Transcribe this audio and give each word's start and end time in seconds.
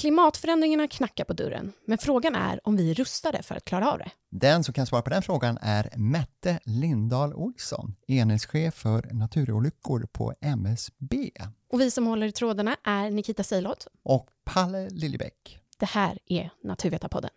Klimatförändringarna 0.00 0.88
knackar 0.88 1.24
på 1.24 1.32
dörren, 1.32 1.72
men 1.84 1.98
frågan 1.98 2.34
är 2.34 2.60
om 2.68 2.76
vi 2.76 2.90
är 2.90 2.94
rustade 2.94 3.42
för 3.42 3.54
att 3.54 3.64
klara 3.64 3.92
av 3.92 3.98
det. 3.98 4.10
Den 4.30 4.64
som 4.64 4.74
kan 4.74 4.86
svara 4.86 5.02
på 5.02 5.10
den 5.10 5.22
frågan 5.22 5.58
är 5.62 5.90
Mette 5.96 6.58
Lindahl 6.64 7.34
Olsson, 7.34 7.96
enhetschef 8.06 8.74
för 8.74 9.08
naturolyckor 9.12 10.06
på 10.12 10.34
MSB. 10.40 11.30
Och 11.72 11.80
vi 11.80 11.90
som 11.90 12.06
håller 12.06 12.26
i 12.26 12.32
trådarna 12.32 12.76
är 12.84 13.10
Nikita 13.10 13.42
Seilot 13.42 13.86
och 14.02 14.28
Palle 14.44 14.90
Liljebäck. 14.90 15.58
Det 15.78 15.86
här 15.86 16.18
är 16.26 16.50
Naturvetarpodden. 16.62 17.30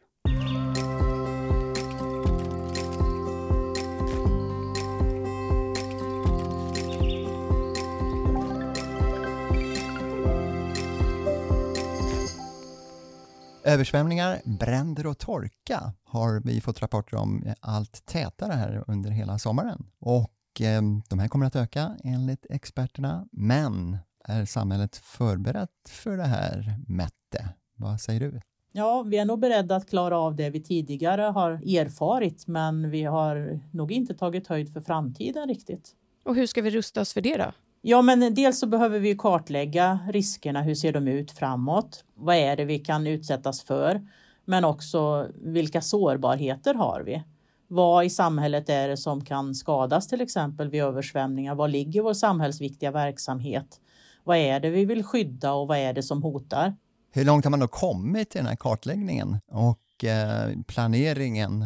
Översvämningar, 13.65 14.41
bränder 14.45 15.07
och 15.07 15.17
torka 15.17 15.93
har 16.03 16.41
vi 16.45 16.61
fått 16.61 16.81
rapporter 16.81 17.17
om 17.17 17.53
allt 17.59 18.05
tätare 18.05 18.53
här 18.53 18.83
under 18.87 19.09
hela 19.09 19.39
sommaren. 19.39 19.85
Och 19.99 20.61
eh, 20.61 20.81
de 21.09 21.19
här 21.19 21.27
kommer 21.27 21.45
att 21.45 21.55
öka 21.55 21.97
enligt 22.03 22.45
experterna. 22.49 23.27
Men 23.31 23.97
är 24.25 24.45
samhället 24.45 24.97
förberett 24.97 25.89
för 25.89 26.17
det 26.17 26.23
här, 26.23 26.75
Mette? 26.87 27.49
Vad 27.75 28.01
säger 28.01 28.19
du? 28.19 28.41
Ja, 28.71 29.01
vi 29.01 29.17
är 29.17 29.25
nog 29.25 29.39
beredda 29.39 29.75
att 29.75 29.89
klara 29.89 30.17
av 30.17 30.35
det 30.35 30.49
vi 30.49 30.63
tidigare 30.63 31.21
har 31.21 31.51
erfarit, 31.51 32.47
men 32.47 32.89
vi 32.89 33.03
har 33.03 33.59
nog 33.71 33.91
inte 33.91 34.13
tagit 34.13 34.47
höjd 34.47 34.73
för 34.73 34.81
framtiden 34.81 35.47
riktigt. 35.47 35.95
Och 36.23 36.35
hur 36.35 36.47
ska 36.47 36.61
vi 36.61 36.69
rusta 36.69 37.01
oss 37.01 37.13
för 37.13 37.21
det 37.21 37.37
då? 37.37 37.51
Ja, 37.85 38.01
men 38.01 38.33
dels 38.33 38.59
så 38.59 38.67
behöver 38.67 38.99
vi 38.99 39.15
kartlägga 39.15 39.99
riskerna. 40.09 40.61
Hur 40.61 40.75
ser 40.75 40.93
de 40.93 41.07
ut 41.07 41.31
framåt? 41.31 42.03
Vad 42.15 42.35
är 42.35 42.55
det 42.55 42.65
vi 42.65 42.79
kan 42.79 43.07
utsättas 43.07 43.63
för? 43.63 44.07
Men 44.45 44.65
också 44.65 45.27
vilka 45.35 45.81
sårbarheter 45.81 46.73
har 46.73 47.01
vi? 47.01 47.23
Vad 47.67 48.05
i 48.05 48.09
samhället 48.09 48.69
är 48.69 48.87
det 48.87 48.97
som 48.97 49.25
kan 49.25 49.55
skadas 49.55 50.07
till 50.07 50.21
exempel 50.21 50.69
vid 50.69 50.81
översvämningar? 50.83 51.55
Var 51.55 51.67
ligger 51.67 52.01
vår 52.01 52.13
samhällsviktiga 52.13 52.91
verksamhet? 52.91 53.79
Vad 54.23 54.37
är 54.37 54.59
det 54.59 54.69
vi 54.69 54.85
vill 54.85 55.03
skydda 55.03 55.53
och 55.53 55.67
vad 55.67 55.77
är 55.77 55.93
det 55.93 56.03
som 56.03 56.23
hotar? 56.23 56.75
Hur 57.11 57.25
långt 57.25 57.45
har 57.45 57.51
man 57.51 57.59
då 57.59 57.67
kommit 57.67 58.35
i 58.35 58.37
den 58.37 58.47
här 58.47 58.55
kartläggningen 58.55 59.39
och 59.47 60.03
eh, 60.03 60.49
planeringen? 60.67 61.65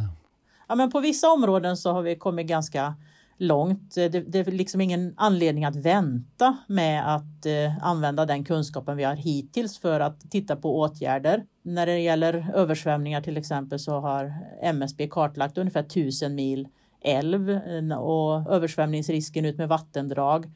Ja, 0.68 0.76
men 0.76 0.92
på 0.92 1.00
vissa 1.00 1.30
områden 1.30 1.78
så 1.78 1.92
har 1.92 2.02
vi 2.02 2.16
kommit 2.16 2.48
ganska 2.48 2.96
långt. 3.38 3.96
Det, 3.96 4.10
det 4.10 4.40
är 4.40 4.52
liksom 4.52 4.82
ingen 4.82 5.14
anledning 5.18 5.66
att 5.66 5.76
vänta 5.76 6.58
med 6.68 7.16
att 7.16 7.46
eh, 7.46 7.78
använda 7.86 8.26
den 8.26 8.46
kunskapen 8.46 8.98
vi 8.98 9.04
har 9.04 9.16
hittills 9.16 9.80
för 9.80 10.00
att 10.00 10.32
titta 10.32 10.56
på 10.56 10.80
åtgärder. 10.80 11.46
När 11.62 11.86
det 11.86 12.00
gäller 12.00 12.52
översvämningar 12.56 13.22
till 13.22 13.38
exempel 13.38 13.80
så 13.80 14.00
har 14.00 14.34
MSB 14.62 15.08
kartlagt 15.08 15.58
ungefär 15.58 15.84
1000 15.84 16.36
mil 16.36 16.68
älv 17.02 17.50
eh, 17.50 17.98
och 17.98 18.54
översvämningsrisken 18.54 19.46
ut 19.46 19.58
med 19.58 19.70
vattendrag. 19.70 20.52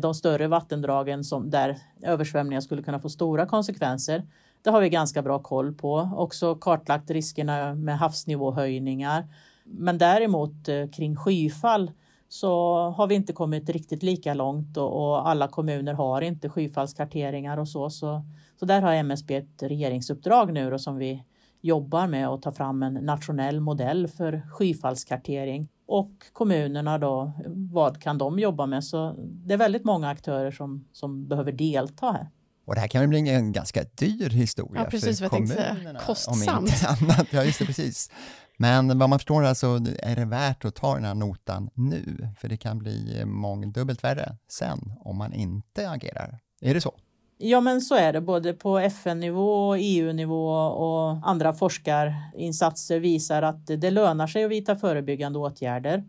De 0.00 0.14
större 0.14 0.48
vattendragen 0.48 1.24
som, 1.24 1.50
där 1.50 1.78
översvämningar 2.02 2.60
skulle 2.60 2.82
kunna 2.82 3.00
få 3.00 3.08
stora 3.08 3.46
konsekvenser. 3.46 4.22
Det 4.62 4.70
har 4.70 4.80
vi 4.80 4.88
ganska 4.88 5.22
bra 5.22 5.38
koll 5.38 5.74
på. 5.74 6.10
Också 6.16 6.54
kartlagt 6.54 7.10
riskerna 7.10 7.74
med 7.74 7.98
havsnivåhöjningar. 7.98 9.28
Men 9.64 9.98
däremot 9.98 10.68
eh, 10.68 10.88
kring 10.88 11.16
skyfall 11.16 11.90
så 12.32 12.74
har 12.90 13.06
vi 13.06 13.14
inte 13.14 13.32
kommit 13.32 13.68
riktigt 13.68 14.02
lika 14.02 14.34
långt 14.34 14.76
och, 14.76 15.08
och 15.08 15.28
alla 15.28 15.48
kommuner 15.48 15.92
har 15.94 16.22
inte 16.22 16.48
skyfallskarteringar 16.48 17.58
och 17.58 17.68
så, 17.68 17.90
så. 17.90 18.24
Så 18.56 18.64
där 18.64 18.82
har 18.82 18.92
MSB 18.92 19.36
ett 19.36 19.62
regeringsuppdrag 19.62 20.52
nu 20.52 20.70
då, 20.70 20.78
som 20.78 20.96
vi 20.96 21.24
jobbar 21.60 22.06
med 22.06 22.28
att 22.28 22.42
ta 22.42 22.52
fram 22.52 22.82
en 22.82 22.94
nationell 22.94 23.60
modell 23.60 24.08
för 24.08 24.42
skyfallskartering. 24.52 25.68
Och 25.86 26.10
kommunerna 26.32 26.98
då, 26.98 27.32
vad 27.72 28.02
kan 28.02 28.18
de 28.18 28.38
jobba 28.38 28.66
med? 28.66 28.84
Så 28.84 29.14
det 29.18 29.54
är 29.54 29.58
väldigt 29.58 29.84
många 29.84 30.08
aktörer 30.08 30.50
som, 30.50 30.84
som 30.92 31.28
behöver 31.28 31.52
delta 31.52 32.12
här. 32.12 32.30
Och 32.64 32.74
det 32.74 32.80
här 32.80 32.88
kan 32.88 33.00
väl 33.00 33.08
bli 33.08 33.30
en 33.30 33.52
ganska 33.52 33.84
dyr 33.94 34.28
historia 34.28 34.82
ja, 34.82 34.90
precis, 34.90 35.18
för 35.18 35.28
kommunerna. 35.28 35.98
Kostsamt. 35.98 36.58
Om 36.58 36.66
inte 36.66 36.88
annat. 37.00 37.26
Ja, 37.30 37.44
just 37.44 37.58
det, 37.58 37.66
precis. 37.66 38.10
Men 38.56 38.98
vad 38.98 39.08
man 39.08 39.18
förstår 39.18 39.44
alltså 39.44 39.66
är 39.98 40.16
det 40.16 40.24
värt 40.24 40.64
att 40.64 40.74
ta 40.74 40.94
den 40.94 41.04
här 41.04 41.14
notan 41.14 41.70
nu, 41.74 42.28
för 42.38 42.48
det 42.48 42.56
kan 42.56 42.78
bli 42.78 43.24
mångdubbelt 43.24 44.04
värre 44.04 44.36
sen 44.48 44.92
om 45.00 45.16
man 45.16 45.32
inte 45.32 45.90
agerar. 45.90 46.38
Är 46.60 46.74
det 46.74 46.80
så? 46.80 46.94
Ja, 47.38 47.60
men 47.60 47.80
så 47.80 47.94
är 47.94 48.12
det 48.12 48.20
både 48.20 48.52
på 48.52 48.78
FN-nivå, 48.78 49.74
EU-nivå 49.74 50.48
och 50.56 51.28
andra 51.28 51.52
forskarinsatser 51.52 53.00
visar 53.00 53.42
att 53.42 53.66
det 53.66 53.90
lönar 53.90 54.26
sig 54.26 54.44
att 54.44 54.50
vidta 54.50 54.76
förebyggande 54.76 55.38
åtgärder. 55.38 56.04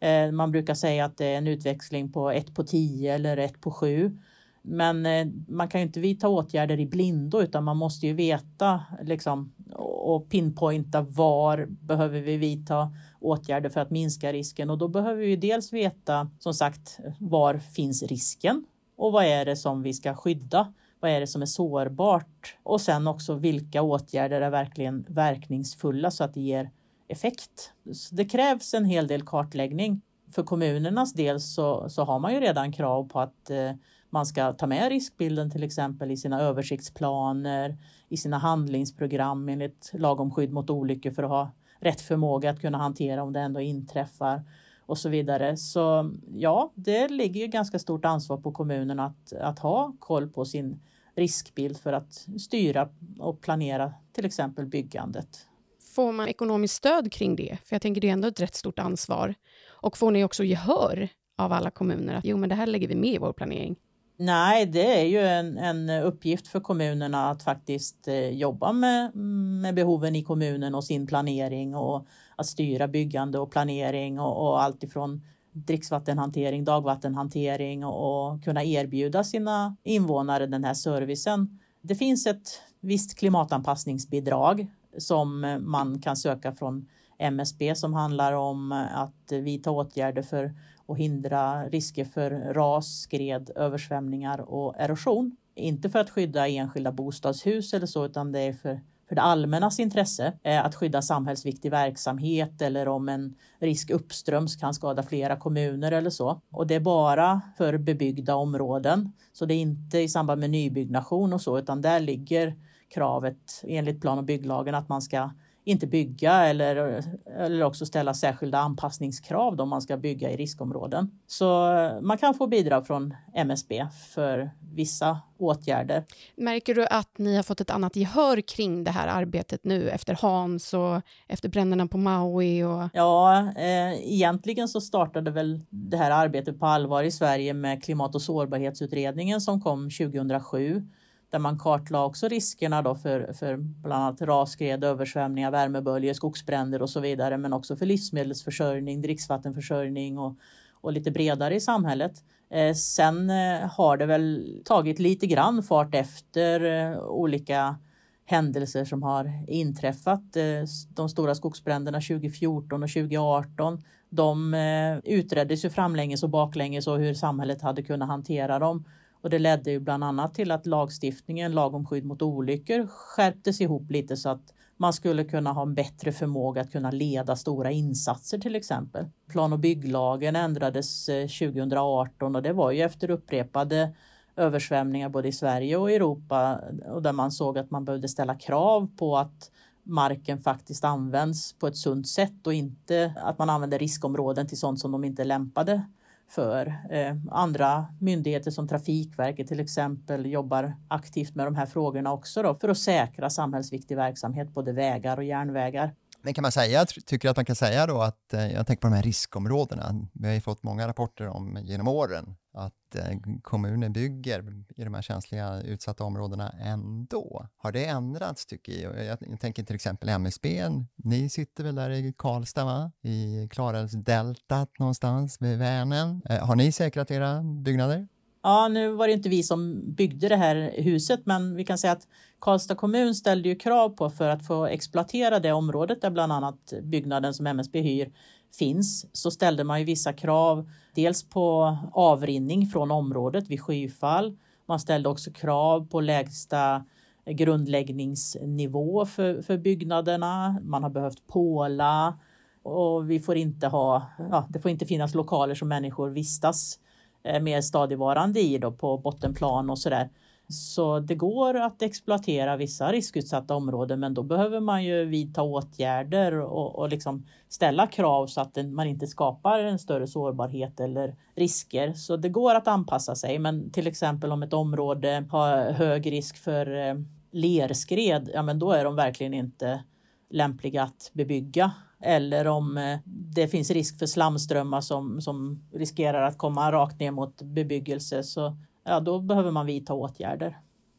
Eh, 0.00 0.30
man 0.32 0.50
brukar 0.50 0.74
säga 0.74 1.04
att 1.04 1.16
det 1.16 1.26
är 1.26 1.38
en 1.38 1.46
utväxling 1.46 2.12
på 2.12 2.30
1 2.30 2.54
på 2.54 2.64
10 2.64 3.14
eller 3.14 3.36
1 3.36 3.60
på 3.60 3.70
7. 3.70 4.18
Men 4.68 5.06
eh, 5.06 5.26
man 5.48 5.68
kan 5.68 5.80
ju 5.80 5.86
inte 5.86 6.00
vidta 6.00 6.28
åtgärder 6.28 6.80
i 6.80 6.86
blindo 6.86 7.42
utan 7.42 7.64
man 7.64 7.76
måste 7.76 8.06
ju 8.06 8.12
veta 8.12 8.82
liksom, 9.02 9.52
och 9.76 10.28
pinpointa 10.28 11.02
var 11.02 11.66
behöver 11.68 12.20
vi 12.20 12.36
vidta 12.36 12.92
åtgärder 13.20 13.68
för 13.68 13.80
att 13.80 13.90
minska 13.90 14.32
risken 14.32 14.70
och 14.70 14.78
då 14.78 14.88
behöver 14.88 15.22
vi 15.22 15.36
dels 15.36 15.72
veta 15.72 16.30
som 16.38 16.54
sagt 16.54 16.98
var 17.18 17.58
finns 17.58 18.02
risken 18.02 18.64
och 18.96 19.12
vad 19.12 19.24
är 19.24 19.44
det 19.44 19.56
som 19.56 19.82
vi 19.82 19.94
ska 19.94 20.14
skydda? 20.14 20.72
Vad 21.00 21.10
är 21.10 21.20
det 21.20 21.26
som 21.26 21.42
är 21.42 21.46
sårbart? 21.46 22.56
Och 22.62 22.80
sen 22.80 23.06
också 23.06 23.34
vilka 23.34 23.82
åtgärder 23.82 24.40
är 24.40 24.50
verkligen 24.50 25.06
verkningsfulla 25.08 26.10
så 26.10 26.24
att 26.24 26.34
det 26.34 26.40
ger 26.40 26.70
effekt. 27.08 27.72
Så 27.92 28.14
det 28.14 28.24
krävs 28.24 28.74
en 28.74 28.84
hel 28.84 29.06
del 29.06 29.22
kartläggning. 29.22 30.00
För 30.34 30.42
kommunernas 30.42 31.12
del 31.12 31.40
så, 31.40 31.88
så 31.88 32.04
har 32.04 32.18
man 32.18 32.34
ju 32.34 32.40
redan 32.40 32.72
krav 32.72 33.08
på 33.08 33.20
att 33.20 33.50
eh, 33.50 33.72
man 34.10 34.26
ska 34.26 34.52
ta 34.52 34.66
med 34.66 34.88
riskbilden 34.88 35.50
till 35.50 35.62
exempel 35.62 36.10
i 36.10 36.16
sina 36.16 36.40
översiktsplaner, 36.40 37.76
i 38.08 38.16
sina 38.16 38.38
handlingsprogram 38.38 39.48
enligt 39.48 39.90
lag 39.94 40.20
om 40.20 40.30
skydd 40.30 40.52
mot 40.52 40.70
olyckor 40.70 41.10
för 41.10 41.22
att 41.22 41.30
ha 41.30 41.50
rätt 41.80 42.00
förmåga 42.00 42.50
att 42.50 42.60
kunna 42.60 42.78
hantera 42.78 43.22
om 43.22 43.32
det 43.32 43.40
ändå 43.40 43.60
inträffar 43.60 44.42
och 44.86 44.98
så 44.98 45.08
vidare. 45.08 45.56
Så 45.56 46.14
ja, 46.34 46.72
det 46.74 47.08
ligger 47.08 47.40
ju 47.40 47.46
ganska 47.46 47.78
stort 47.78 48.04
ansvar 48.04 48.36
på 48.36 48.52
kommunen 48.52 49.00
att, 49.00 49.32
att 49.32 49.58
ha 49.58 49.96
koll 49.98 50.28
på 50.28 50.44
sin 50.44 50.80
riskbild 51.14 51.78
för 51.78 51.92
att 51.92 52.26
styra 52.40 52.88
och 53.18 53.40
planera 53.40 53.92
till 54.12 54.24
exempel 54.24 54.66
byggandet. 54.66 55.46
Får 55.94 56.12
man 56.12 56.28
ekonomiskt 56.28 56.74
stöd 56.74 57.12
kring 57.12 57.36
det? 57.36 57.58
För 57.64 57.74
jag 57.74 57.82
tänker 57.82 58.00
det 58.00 58.08
är 58.08 58.12
ändå 58.12 58.28
ett 58.28 58.40
rätt 58.40 58.54
stort 58.54 58.78
ansvar. 58.78 59.34
Och 59.68 59.98
får 59.98 60.10
ni 60.10 60.24
också 60.24 60.44
gehör 60.44 61.08
av 61.36 61.52
alla 61.52 61.70
kommuner 61.70 62.14
att 62.14 62.24
jo, 62.24 62.36
men 62.36 62.48
det 62.48 62.54
här 62.54 62.66
lägger 62.66 62.88
vi 62.88 62.94
med 62.94 63.10
i 63.10 63.18
vår 63.18 63.32
planering? 63.32 63.76
Nej, 64.20 64.66
det 64.66 65.00
är 65.00 65.04
ju 65.04 65.20
en, 65.20 65.58
en 65.58 65.90
uppgift 65.90 66.48
för 66.48 66.60
kommunerna 66.60 67.30
att 67.30 67.42
faktiskt 67.42 68.08
eh, 68.08 68.28
jobba 68.28 68.72
med, 68.72 69.16
med 69.62 69.74
behoven 69.74 70.16
i 70.16 70.22
kommunen 70.22 70.74
och 70.74 70.84
sin 70.84 71.06
planering 71.06 71.74
och 71.74 72.06
att 72.36 72.46
styra 72.46 72.88
byggande 72.88 73.38
och 73.38 73.50
planering 73.50 74.20
och, 74.20 74.48
och 74.48 74.62
allt 74.62 74.82
ifrån 74.82 75.22
dricksvattenhantering, 75.52 76.64
dagvattenhantering 76.64 77.84
och, 77.84 78.32
och 78.32 78.44
kunna 78.44 78.64
erbjuda 78.64 79.24
sina 79.24 79.76
invånare 79.82 80.46
den 80.46 80.64
här 80.64 80.74
servicen. 80.74 81.58
Det 81.80 81.94
finns 81.94 82.26
ett 82.26 82.62
visst 82.80 83.18
klimatanpassningsbidrag 83.18 84.66
som 84.98 85.44
eh, 85.44 85.58
man 85.58 86.00
kan 86.00 86.16
söka 86.16 86.52
från 86.52 86.88
MSB 87.18 87.74
som 87.74 87.94
handlar 87.94 88.32
om 88.32 88.72
att 88.72 89.32
vidta 89.32 89.70
åtgärder 89.70 90.22
för 90.22 90.54
att 90.88 90.98
hindra 90.98 91.68
risker 91.68 92.04
för 92.04 92.30
ras, 92.30 93.00
skred, 93.00 93.50
översvämningar 93.56 94.40
och 94.40 94.74
erosion. 94.78 95.36
Inte 95.54 95.90
för 95.90 95.98
att 95.98 96.10
skydda 96.10 96.48
enskilda 96.48 96.92
bostadshus 96.92 97.74
eller 97.74 97.86
så, 97.86 98.04
utan 98.04 98.32
det 98.32 98.40
är 98.40 98.52
för, 98.52 98.80
för 99.08 99.14
det 99.14 99.22
allmännas 99.22 99.80
intresse 99.80 100.32
eh, 100.42 100.64
att 100.64 100.74
skydda 100.74 101.02
samhällsviktig 101.02 101.70
verksamhet 101.70 102.62
eller 102.62 102.88
om 102.88 103.08
en 103.08 103.34
risk 103.58 103.90
uppströms 103.90 104.56
kan 104.56 104.74
skada 104.74 105.02
flera 105.02 105.36
kommuner 105.36 105.92
eller 105.92 106.10
så. 106.10 106.40
Och 106.50 106.66
det 106.66 106.74
är 106.74 106.80
bara 106.80 107.40
för 107.56 107.78
bebyggda 107.78 108.34
områden, 108.34 109.12
så 109.32 109.46
det 109.46 109.54
är 109.54 109.60
inte 109.60 109.98
i 109.98 110.08
samband 110.08 110.40
med 110.40 110.50
nybyggnation 110.50 111.32
och 111.32 111.40
så, 111.40 111.58
utan 111.58 111.82
där 111.82 112.00
ligger 112.00 112.54
kravet 112.88 113.62
enligt 113.62 114.00
plan 114.00 114.18
och 114.18 114.24
bygglagen 114.24 114.74
att 114.74 114.88
man 114.88 115.02
ska 115.02 115.30
inte 115.68 115.86
bygga 115.86 116.32
eller, 116.32 117.02
eller 117.38 117.62
också 117.62 117.86
ställa 117.86 118.14
särskilda 118.14 118.58
anpassningskrav 118.58 119.56
då 119.56 119.66
man 119.66 119.82
ska 119.82 119.96
bygga 119.96 120.30
i 120.30 120.36
riskområden. 120.36 121.10
Så 121.26 121.74
eh, 121.74 122.00
man 122.00 122.18
kan 122.18 122.34
få 122.34 122.46
bidrag 122.46 122.86
från 122.86 123.14
MSB 123.34 123.86
för 124.14 124.50
vissa 124.74 125.20
åtgärder. 125.38 126.04
Märker 126.36 126.74
du 126.74 126.86
att 126.86 127.18
ni 127.18 127.36
har 127.36 127.42
fått 127.42 127.60
ett 127.60 127.70
annat 127.70 127.96
gehör 127.96 128.40
kring 128.40 128.84
det 128.84 128.90
här 128.90 129.08
arbetet 129.08 129.64
nu 129.64 129.90
efter 129.90 130.18
Hans 130.20 130.74
och 130.74 131.02
efter 131.26 131.48
bränderna 131.48 131.86
på 131.86 131.98
Maui? 131.98 132.62
Och... 132.64 132.88
Ja, 132.92 133.38
eh, 133.56 134.12
egentligen 134.12 134.68
så 134.68 134.80
startade 134.80 135.30
väl 135.30 135.60
det 135.70 135.96
här 135.96 136.10
arbetet 136.10 136.60
på 136.60 136.66
allvar 136.66 137.02
i 137.02 137.10
Sverige 137.10 137.54
med 137.54 137.84
klimat 137.84 138.14
och 138.14 138.22
sårbarhetsutredningen 138.22 139.40
som 139.40 139.60
kom 139.60 139.90
2007 139.90 140.82
där 141.30 141.38
man 141.38 141.58
kartlade 141.58 142.04
också 142.04 142.28
riskerna 142.28 142.82
då 142.82 142.94
för, 142.94 143.32
för 143.32 143.56
bland 143.56 144.02
annat 144.02 144.22
rasskred, 144.22 144.84
översvämningar, 144.84 145.50
värmeböljor, 145.50 146.12
skogsbränder 146.12 146.82
och 146.82 146.90
så 146.90 147.00
vidare, 147.00 147.38
men 147.38 147.52
också 147.52 147.76
för 147.76 147.86
livsmedelsförsörjning, 147.86 149.02
dricksvattenförsörjning 149.02 150.18
och, 150.18 150.36
och 150.80 150.92
lite 150.92 151.10
bredare 151.10 151.54
i 151.54 151.60
samhället. 151.60 152.12
Eh, 152.50 152.74
sen 152.74 153.30
eh, 153.30 153.70
har 153.70 153.96
det 153.96 154.06
väl 154.06 154.60
tagit 154.64 154.98
lite 154.98 155.26
grann 155.26 155.62
fart 155.62 155.94
efter 155.94 156.64
eh, 156.64 156.98
olika 156.98 157.76
händelser 158.24 158.84
som 158.84 159.02
har 159.02 159.44
inträffat. 159.48 160.36
Eh, 160.36 160.64
de 160.88 161.08
stora 161.08 161.34
skogsbränderna 161.34 162.00
2014 162.00 162.82
och 162.82 162.88
2018 162.88 163.82
de 164.10 164.54
eh, 164.54 164.98
utreddes 165.14 165.64
ju 165.64 165.70
framlänges 165.70 166.22
och 166.22 166.30
baklänges 166.30 166.86
och 166.86 166.98
hur 166.98 167.14
samhället 167.14 167.62
hade 167.62 167.82
kunnat 167.82 168.08
hantera 168.08 168.58
dem. 168.58 168.84
Och 169.20 169.30
det 169.30 169.38
ledde 169.38 169.70
ju 169.70 169.80
bland 169.80 170.04
annat 170.04 170.34
till 170.34 170.50
att 170.50 170.66
lagstiftningen, 170.66 171.52
lag 171.52 171.74
om 171.74 171.86
skydd 171.86 172.04
mot 172.04 172.22
olyckor, 172.22 172.86
skärptes 172.86 173.60
ihop 173.60 173.90
lite 173.90 174.16
så 174.16 174.28
att 174.28 174.54
man 174.76 174.92
skulle 174.92 175.24
kunna 175.24 175.52
ha 175.52 175.62
en 175.62 175.74
bättre 175.74 176.12
förmåga 176.12 176.60
att 176.60 176.72
kunna 176.72 176.90
leda 176.90 177.36
stora 177.36 177.70
insatser 177.70 178.38
till 178.38 178.56
exempel. 178.56 179.06
Plan 179.28 179.52
och 179.52 179.58
bygglagen 179.58 180.36
ändrades 180.36 181.08
eh, 181.08 181.28
2018 181.28 182.36
och 182.36 182.42
det 182.42 182.52
var 182.52 182.70
ju 182.70 182.82
efter 182.82 183.10
upprepade 183.10 183.94
översvämningar 184.36 185.08
både 185.08 185.28
i 185.28 185.32
Sverige 185.32 185.76
och 185.76 185.90
Europa 185.90 186.60
eh, 186.84 186.90
och 186.90 187.02
där 187.02 187.12
man 187.12 187.32
såg 187.32 187.58
att 187.58 187.70
man 187.70 187.84
behövde 187.84 188.08
ställa 188.08 188.34
krav 188.34 188.88
på 188.96 189.16
att 189.16 189.50
marken 189.82 190.38
faktiskt 190.38 190.84
används 190.84 191.52
på 191.52 191.66
ett 191.66 191.76
sunt 191.76 192.08
sätt 192.08 192.46
och 192.46 192.54
inte 192.54 193.14
att 193.16 193.38
man 193.38 193.50
använder 193.50 193.78
riskområden 193.78 194.46
till 194.46 194.58
sånt 194.58 194.80
som 194.80 194.92
de 194.92 195.04
inte 195.04 195.22
är 195.22 195.26
lämpade 195.26 195.82
för. 196.28 196.66
Eh, 196.90 197.16
andra 197.30 197.86
myndigheter 198.00 198.50
som 198.50 198.68
Trafikverket 198.68 199.48
till 199.48 199.60
exempel 199.60 200.26
jobbar 200.26 200.74
aktivt 200.88 201.34
med 201.34 201.46
de 201.46 201.54
här 201.54 201.66
frågorna 201.66 202.12
också 202.12 202.42
då, 202.42 202.54
för 202.54 202.68
att 202.68 202.78
säkra 202.78 203.30
samhällsviktig 203.30 203.96
verksamhet, 203.96 204.54
både 204.54 204.72
vägar 204.72 205.16
och 205.16 205.24
järnvägar. 205.24 205.94
Men 206.22 206.34
kan 206.34 206.42
man 206.42 206.52
säga, 206.52 206.86
tycker 206.86 207.28
att 207.28 207.36
man 207.36 207.44
kan 207.44 207.56
säga 207.56 207.86
då 207.86 208.02
att, 208.02 208.34
eh, 208.34 208.52
jag 208.52 208.66
tänker 208.66 208.80
på 208.80 208.86
de 208.86 208.94
här 208.94 209.02
riskområdena, 209.02 209.94
vi 210.12 210.26
har 210.26 210.34
ju 210.34 210.40
fått 210.40 210.62
många 210.62 210.88
rapporter 210.88 211.28
om 211.28 211.58
genom 211.62 211.88
åren 211.88 212.36
att 212.52 212.94
eh, 212.94 213.18
kommuner 213.42 213.88
bygger 213.88 214.64
i 214.76 214.84
de 214.84 214.94
här 214.94 215.02
känsliga 215.02 215.62
utsatta 215.62 216.04
områdena 216.04 216.54
ändå. 216.60 217.46
Har 217.56 217.72
det 217.72 217.84
ändrats 217.84 218.46
tycker 218.46 218.72
jag? 218.72 219.04
Jag, 219.04 219.40
tänker 219.40 219.62
till 219.62 219.74
exempel 219.74 220.08
MSB, 220.08 220.68
ni 220.96 221.28
sitter 221.28 221.64
väl 221.64 221.74
där 221.74 221.90
i 221.90 222.14
Karlstad 222.18 222.64
va? 222.64 222.92
I 223.02 223.48
Klarälvsdeltat 223.50 224.78
någonstans 224.78 225.42
vid 225.42 225.58
Vänern. 225.58 226.22
Eh, 226.30 226.46
har 226.46 226.56
ni 226.56 226.72
säkrat 226.72 227.10
era 227.10 227.42
byggnader? 227.42 228.08
Ja, 228.42 228.68
nu 228.68 228.88
var 228.88 229.06
det 229.06 229.12
inte 229.12 229.28
vi 229.28 229.42
som 229.42 229.82
byggde 229.94 230.28
det 230.28 230.36
här 230.36 230.74
huset, 230.76 231.20
men 231.24 231.56
vi 231.56 231.64
kan 231.64 231.78
säga 231.78 231.92
att 231.92 232.08
Karlstad 232.40 232.74
kommun 232.74 233.14
ställde 233.14 233.48
ju 233.48 233.54
krav 233.54 233.88
på 233.88 234.10
för 234.10 234.28
att 234.28 234.46
få 234.46 234.66
exploatera 234.66 235.40
det 235.40 235.52
området 235.52 236.00
där 236.00 236.10
bland 236.10 236.32
annat 236.32 236.72
byggnaden 236.82 237.34
som 237.34 237.46
MSB 237.46 237.80
hyr 237.80 238.12
finns, 238.58 239.06
så 239.12 239.30
ställde 239.30 239.64
man 239.64 239.78
ju 239.78 239.84
vissa 239.84 240.12
krav. 240.12 240.70
Dels 240.94 241.28
på 241.28 241.78
avrinning 241.92 242.66
från 242.66 242.90
området 242.90 243.48
vid 243.48 243.60
skyfall. 243.60 244.36
Man 244.66 244.80
ställde 244.80 245.08
också 245.08 245.30
krav 245.30 245.88
på 245.88 246.00
lägsta 246.00 246.84
grundläggningsnivå 247.26 249.06
för, 249.06 249.42
för 249.42 249.58
byggnaderna. 249.58 250.60
Man 250.62 250.82
har 250.82 250.90
behövt 250.90 251.26
påla 251.26 252.18
och 252.62 253.10
vi 253.10 253.20
får 253.20 253.36
inte 253.36 253.66
ha, 253.66 254.06
ja, 254.18 254.46
det 254.50 254.58
får 254.60 254.70
inte 254.70 254.86
finnas 254.86 255.14
lokaler 255.14 255.54
som 255.54 255.68
människor 255.68 256.10
vistas 256.10 256.78
Eh, 256.78 256.87
Eh, 257.22 257.42
mer 257.42 257.60
stadigvarande 257.60 258.40
i 258.40 258.58
då 258.58 258.72
på 258.72 258.98
bottenplan 258.98 259.70
och 259.70 259.78
sådär. 259.78 260.08
Så 260.48 261.00
det 261.00 261.14
går 261.14 261.54
att 261.54 261.82
exploatera 261.82 262.56
vissa 262.56 262.92
riskutsatta 262.92 263.54
områden 263.54 264.00
men 264.00 264.14
då 264.14 264.22
behöver 264.22 264.60
man 264.60 264.84
ju 264.84 265.04
vidta 265.04 265.42
åtgärder 265.42 266.40
och, 266.40 266.78
och 266.78 266.88
liksom 266.88 267.26
ställa 267.48 267.86
krav 267.86 268.26
så 268.26 268.40
att 268.40 268.58
man 268.72 268.86
inte 268.86 269.06
skapar 269.06 269.58
en 269.58 269.78
större 269.78 270.06
sårbarhet 270.06 270.80
eller 270.80 271.16
risker. 271.34 271.92
Så 271.92 272.16
det 272.16 272.28
går 272.28 272.54
att 272.54 272.68
anpassa 272.68 273.14
sig 273.14 273.38
men 273.38 273.70
till 273.70 273.86
exempel 273.86 274.32
om 274.32 274.42
ett 274.42 274.52
område 274.52 275.24
har 275.30 275.72
hög 275.72 276.12
risk 276.12 276.36
för 276.36 276.88
eh, 276.88 276.94
lerskred, 277.32 278.30
ja 278.34 278.42
men 278.42 278.58
då 278.58 278.72
är 278.72 278.84
de 278.84 278.96
verkligen 278.96 279.34
inte 279.34 279.84
lämpliga 280.30 280.82
att 280.82 281.10
bebygga 281.12 281.72
eller 282.00 282.46
om 282.46 282.76
eh, 282.76 282.98
det 283.04 283.48
finns 283.48 283.70
risk 283.70 283.98
för 283.98 284.06
slamströmmar 284.06 284.80
som, 284.80 285.20
som 285.20 285.64
riskerar 285.72 286.22
att 286.22 286.38
komma 286.38 286.72
rakt 286.72 287.00
ner 287.00 287.10
mot 287.10 287.42
bebyggelse 287.42 288.22
så 288.22 288.56
ja, 288.84 289.00
då 289.00 289.20
behöver 289.20 289.50
man 289.50 289.66
vidta 289.66 289.94
åtgärder. 289.94 290.58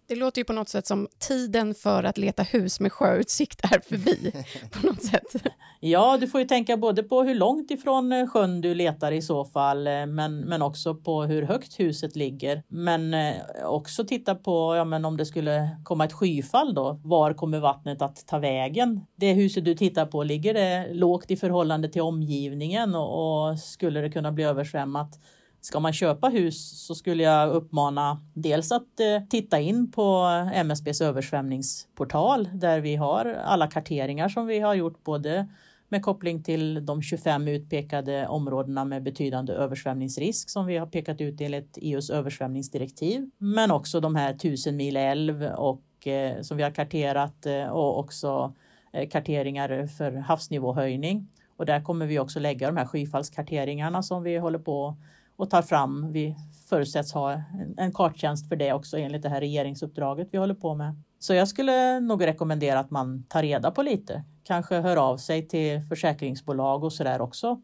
Det 0.10 0.16
låter 0.16 0.42
ju 0.42 0.46
på 0.46 0.54
något 0.54 0.70
sätt 0.70 0.88
som 0.88 1.08
tiden 1.20 1.76
för 1.76 2.04
att 2.04 2.18
leta 2.18 2.44
hus 2.44 2.80
med 2.80 2.92
sjöutsikt 2.92 3.64
är 3.64 3.80
förbi. 3.80 4.32
på 4.72 4.88
något 4.88 5.04
sätt. 5.04 5.36
Ja, 5.80 6.18
du 6.18 6.28
får 6.28 6.42
ju 6.42 6.48
tänka 6.48 6.78
både 6.78 7.04
på 7.04 7.24
hur 7.24 7.36
långt 7.36 7.72
ifrån 7.72 8.12
eh, 8.12 8.28
sjön 8.28 8.62
du 8.62 8.76
letar 8.76 9.12
i 9.12 9.22
så 9.22 9.46
fall, 9.46 9.88
eh, 9.88 10.06
men, 10.06 10.40
men 10.40 10.62
också 10.62 10.96
på 10.96 11.24
hur 11.24 11.44
högt 11.44 11.80
huset 11.80 12.16
ligger. 12.16 12.64
Men 12.68 13.14
eh, 13.14 13.34
också 13.66 14.06
titta 14.06 14.36
på 14.36 14.76
ja, 14.76 14.86
men 14.86 15.06
om 15.06 15.18
det 15.18 15.26
skulle 15.26 15.70
komma 15.84 16.06
ett 16.06 16.14
skyfall 16.14 16.74
då. 16.74 17.00
Var 17.04 17.34
kommer 17.34 17.60
vattnet 17.60 18.02
att 18.02 18.28
ta 18.28 18.40
vägen? 18.40 19.06
Det 19.16 19.34
huset 19.34 19.66
du 19.66 19.76
tittar 19.76 20.06
på, 20.06 20.24
ligger 20.24 20.54
det 20.54 20.94
lågt 20.94 21.32
i 21.32 21.38
förhållande 21.38 21.90
till 21.90 22.02
omgivningen 22.02 22.96
och, 22.96 23.50
och 23.50 23.60
skulle 23.60 24.02
det 24.02 24.10
kunna 24.10 24.32
bli 24.32 24.44
översvämmat 24.44 25.20
Ska 25.62 25.80
man 25.80 25.94
köpa 25.94 26.28
hus 26.28 26.86
så 26.88 26.96
skulle 26.96 27.24
jag 27.24 27.50
uppmana 27.50 28.22
dels 28.34 28.72
att 28.72 29.00
eh, 29.00 29.28
titta 29.30 29.60
in 29.60 29.92
på 29.92 30.26
MSBs 30.54 31.02
översvämningsportal 31.02 32.50
där 32.54 32.80
vi 32.80 32.96
har 32.96 33.26
alla 33.26 33.68
karteringar 33.68 34.30
som 34.30 34.48
vi 34.48 34.60
har 34.60 34.74
gjort 34.74 35.04
både 35.04 35.48
med 35.90 36.02
koppling 36.04 36.44
till 36.44 36.86
de 36.86 37.02
25 37.02 37.48
utpekade 37.48 38.28
områdena 38.28 38.86
med 38.86 39.04
betydande 39.04 39.54
översvämningsrisk 39.54 40.50
som 40.50 40.66
vi 40.66 40.78
har 40.78 40.88
pekat 40.88 41.22
ut 41.22 41.42
enligt 41.42 41.78
EUs 41.82 42.10
översvämningsdirektiv. 42.10 43.30
Men 43.38 43.72
också 43.72 44.00
de 44.00 44.16
här 44.16 44.34
1000 44.34 44.76
mil 44.76 44.98
älv 44.98 45.44
och, 45.44 46.08
eh, 46.08 46.42
som 46.42 46.58
vi 46.58 46.64
har 46.64 46.72
karterat 46.72 47.46
eh, 47.46 47.68
och 47.68 48.00
också 48.00 48.54
eh, 48.94 49.10
karteringar 49.10 49.88
för 49.88 50.12
havsnivåhöjning. 50.12 51.28
Och 51.58 51.66
där 51.66 51.82
kommer 51.82 52.06
vi 52.06 52.20
också 52.20 52.40
lägga 52.40 52.68
de 52.68 52.78
här 52.78 52.86
skyfallskarteringarna 52.86 54.04
som 54.04 54.24
vi 54.24 54.38
håller 54.38 54.60
på 54.60 54.96
och 55.40 55.50
tar 55.50 55.62
fram. 55.62 56.12
Vi 56.12 56.36
förutsätts 56.70 57.14
ha 57.14 57.44
en 57.78 57.92
karttjänst 57.94 58.50
för 58.50 58.56
det 58.56 58.74
också 58.74 58.98
enligt 58.98 59.22
det 59.22 59.30
här 59.30 59.40
regeringsuppdraget 59.40 60.28
vi 60.32 60.38
håller 60.38 60.54
på 60.54 60.76
med. 60.76 60.96
Så 61.20 61.34
jag 61.34 61.48
skulle 61.48 62.00
nog 62.00 62.28
rekommendera 62.28 62.80
att 62.80 62.92
man 62.92 63.24
tar 63.24 63.42
reda 63.42 63.72
på 63.72 63.82
lite. 63.82 64.24
Kanske 64.44 64.80
hör 64.80 64.98
av 64.98 65.18
sig 65.18 65.48
till 65.48 65.82
försäkringsbolag 65.82 66.84
och 66.84 66.94
så 66.94 67.04
där 67.04 67.22
också 67.22 67.62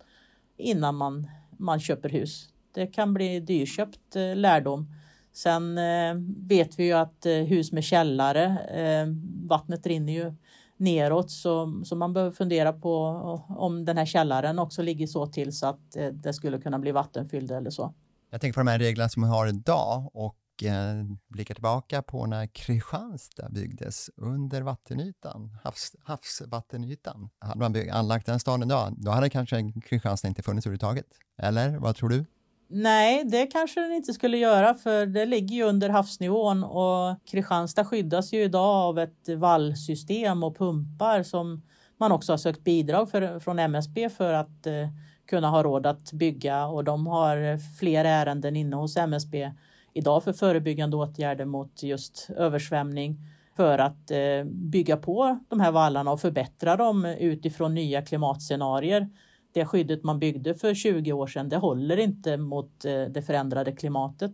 innan 0.57 0.95
man, 0.95 1.27
man 1.57 1.79
köper 1.79 2.09
hus. 2.09 2.49
Det 2.73 2.87
kan 2.87 3.13
bli 3.13 3.39
dyrköpt 3.39 4.15
eh, 4.15 4.35
lärdom. 4.35 4.93
Sen 5.33 5.77
eh, 5.77 6.15
vet 6.47 6.79
vi 6.79 6.83
ju 6.83 6.93
att 6.93 7.25
eh, 7.25 7.33
hus 7.33 7.71
med 7.71 7.83
källare, 7.83 8.45
eh, 8.59 9.07
vattnet 9.47 9.87
rinner 9.87 10.13
ju 10.13 10.33
neråt 10.77 11.31
så, 11.31 11.81
så 11.85 11.95
man 11.95 12.13
behöver 12.13 12.31
fundera 12.31 12.73
på 12.73 13.05
om 13.49 13.85
den 13.85 13.97
här 13.97 14.05
källaren 14.05 14.59
också 14.59 14.81
ligger 14.81 15.07
så 15.07 15.27
till 15.27 15.57
så 15.57 15.67
att 15.67 15.95
eh, 15.95 16.07
det 16.07 16.33
skulle 16.33 16.61
kunna 16.61 16.79
bli 16.79 16.91
vattenfylld 16.91 17.51
eller 17.51 17.69
så. 17.69 17.93
Jag 18.29 18.41
tänker 18.41 18.53
på 18.53 18.59
de 18.59 18.67
här 18.67 18.79
reglerna 18.79 19.09
som 19.09 19.23
vi 19.23 19.29
har 19.29 19.47
idag 19.47 20.09
och 20.13 20.63
eh, 20.63 21.05
blickar 21.27 21.55
tillbaka 21.55 22.01
på 22.01 22.25
när 22.25 22.47
Kristianstad 22.47 23.49
byggdes 23.49 24.09
under 24.15 24.61
vattenytan, 24.61 25.57
havs, 25.63 25.95
havsvattenytan. 26.03 27.29
Hade 27.39 27.59
man 27.59 27.89
anlagt 27.91 28.25
den 28.25 28.39
staden 28.39 28.63
idag, 28.63 28.93
då 28.97 29.11
hade 29.11 29.29
kanske 29.29 29.71
Kristianstad 29.83 30.27
inte 30.27 30.43
funnits 30.43 30.67
överhuvudtaget. 30.67 31.05
Eller 31.37 31.77
vad 31.77 31.95
tror 31.95 32.09
du? 32.09 32.25
Nej, 32.67 33.23
det 33.23 33.47
kanske 33.47 33.81
den 33.81 33.93
inte 33.93 34.13
skulle 34.13 34.37
göra 34.37 34.73
för 34.73 35.05
det 35.05 35.25
ligger 35.25 35.55
ju 35.55 35.63
under 35.63 35.89
havsnivån 35.89 36.63
och 36.63 37.25
Kristianstad 37.25 37.85
skyddas 37.85 38.33
ju 38.33 38.43
idag 38.43 38.75
av 38.75 38.99
ett 38.99 39.29
vallsystem 39.29 40.43
och 40.43 40.57
pumpar 40.57 41.23
som 41.23 41.61
man 41.97 42.11
också 42.11 42.31
har 42.33 42.37
sökt 42.37 42.63
bidrag 42.63 43.09
för, 43.09 43.39
från 43.39 43.59
MSB 43.59 44.09
för 44.09 44.33
att 44.33 44.67
eh, 44.67 44.87
kunna 45.25 45.49
ha 45.49 45.63
råd 45.63 45.85
att 45.85 46.11
bygga. 46.11 46.65
Och 46.65 46.83
de 46.83 47.07
har 47.07 47.37
eh, 47.37 47.57
fler 47.79 48.05
ärenden 48.05 48.55
inne 48.55 48.75
hos 48.75 48.97
MSB 48.97 49.51
idag 49.93 50.23
för 50.23 50.33
förebyggande 50.33 50.97
åtgärder 50.97 51.45
mot 51.45 51.83
just 51.83 52.29
översvämning 52.37 53.17
för 53.55 53.79
att 53.79 54.11
eh, 54.11 54.43
bygga 54.45 54.97
på 54.97 55.39
de 55.49 55.59
här 55.59 55.71
vallarna 55.71 56.11
och 56.11 56.21
förbättra 56.21 56.75
dem 56.75 57.05
utifrån 57.05 57.75
nya 57.75 58.01
klimatscenarier 58.01 59.09
det 59.55 59.65
skyddet 59.65 60.03
man 60.03 60.19
byggde 60.19 60.53
för 60.55 60.73
20 60.73 61.13
år 61.13 61.27
sedan, 61.27 61.49
det 61.49 61.57
håller 61.57 61.97
inte 61.97 62.37
mot 62.37 62.85
eh, 62.85 63.03
det 63.03 63.21
förändrade 63.21 63.71
klimatet. 63.71 64.33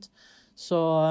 Så 0.56 1.02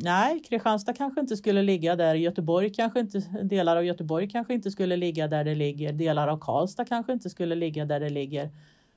nej, 0.00 0.40
Kristianstad 0.40 0.92
kanske 0.92 1.20
inte 1.20 1.36
skulle 1.36 1.62
ligga 1.62 1.96
där. 1.96 2.14
Göteborg 2.14 2.72
kanske 2.72 3.00
inte, 3.00 3.18
delar 3.42 3.76
av 3.76 3.84
Göteborg 3.84 4.28
kanske 4.28 4.54
inte 4.54 4.70
skulle 4.70 4.96
ligga 4.96 5.28
där 5.28 5.44
det 5.44 5.54
ligger. 5.54 5.92
Delar 5.92 6.28
av 6.28 6.38
Karlstad 6.38 6.84
kanske 6.84 7.12
inte 7.12 7.30
skulle 7.30 7.54
ligga 7.54 7.84
där 7.84 8.00
det 8.00 8.10
ligger. 8.10 8.50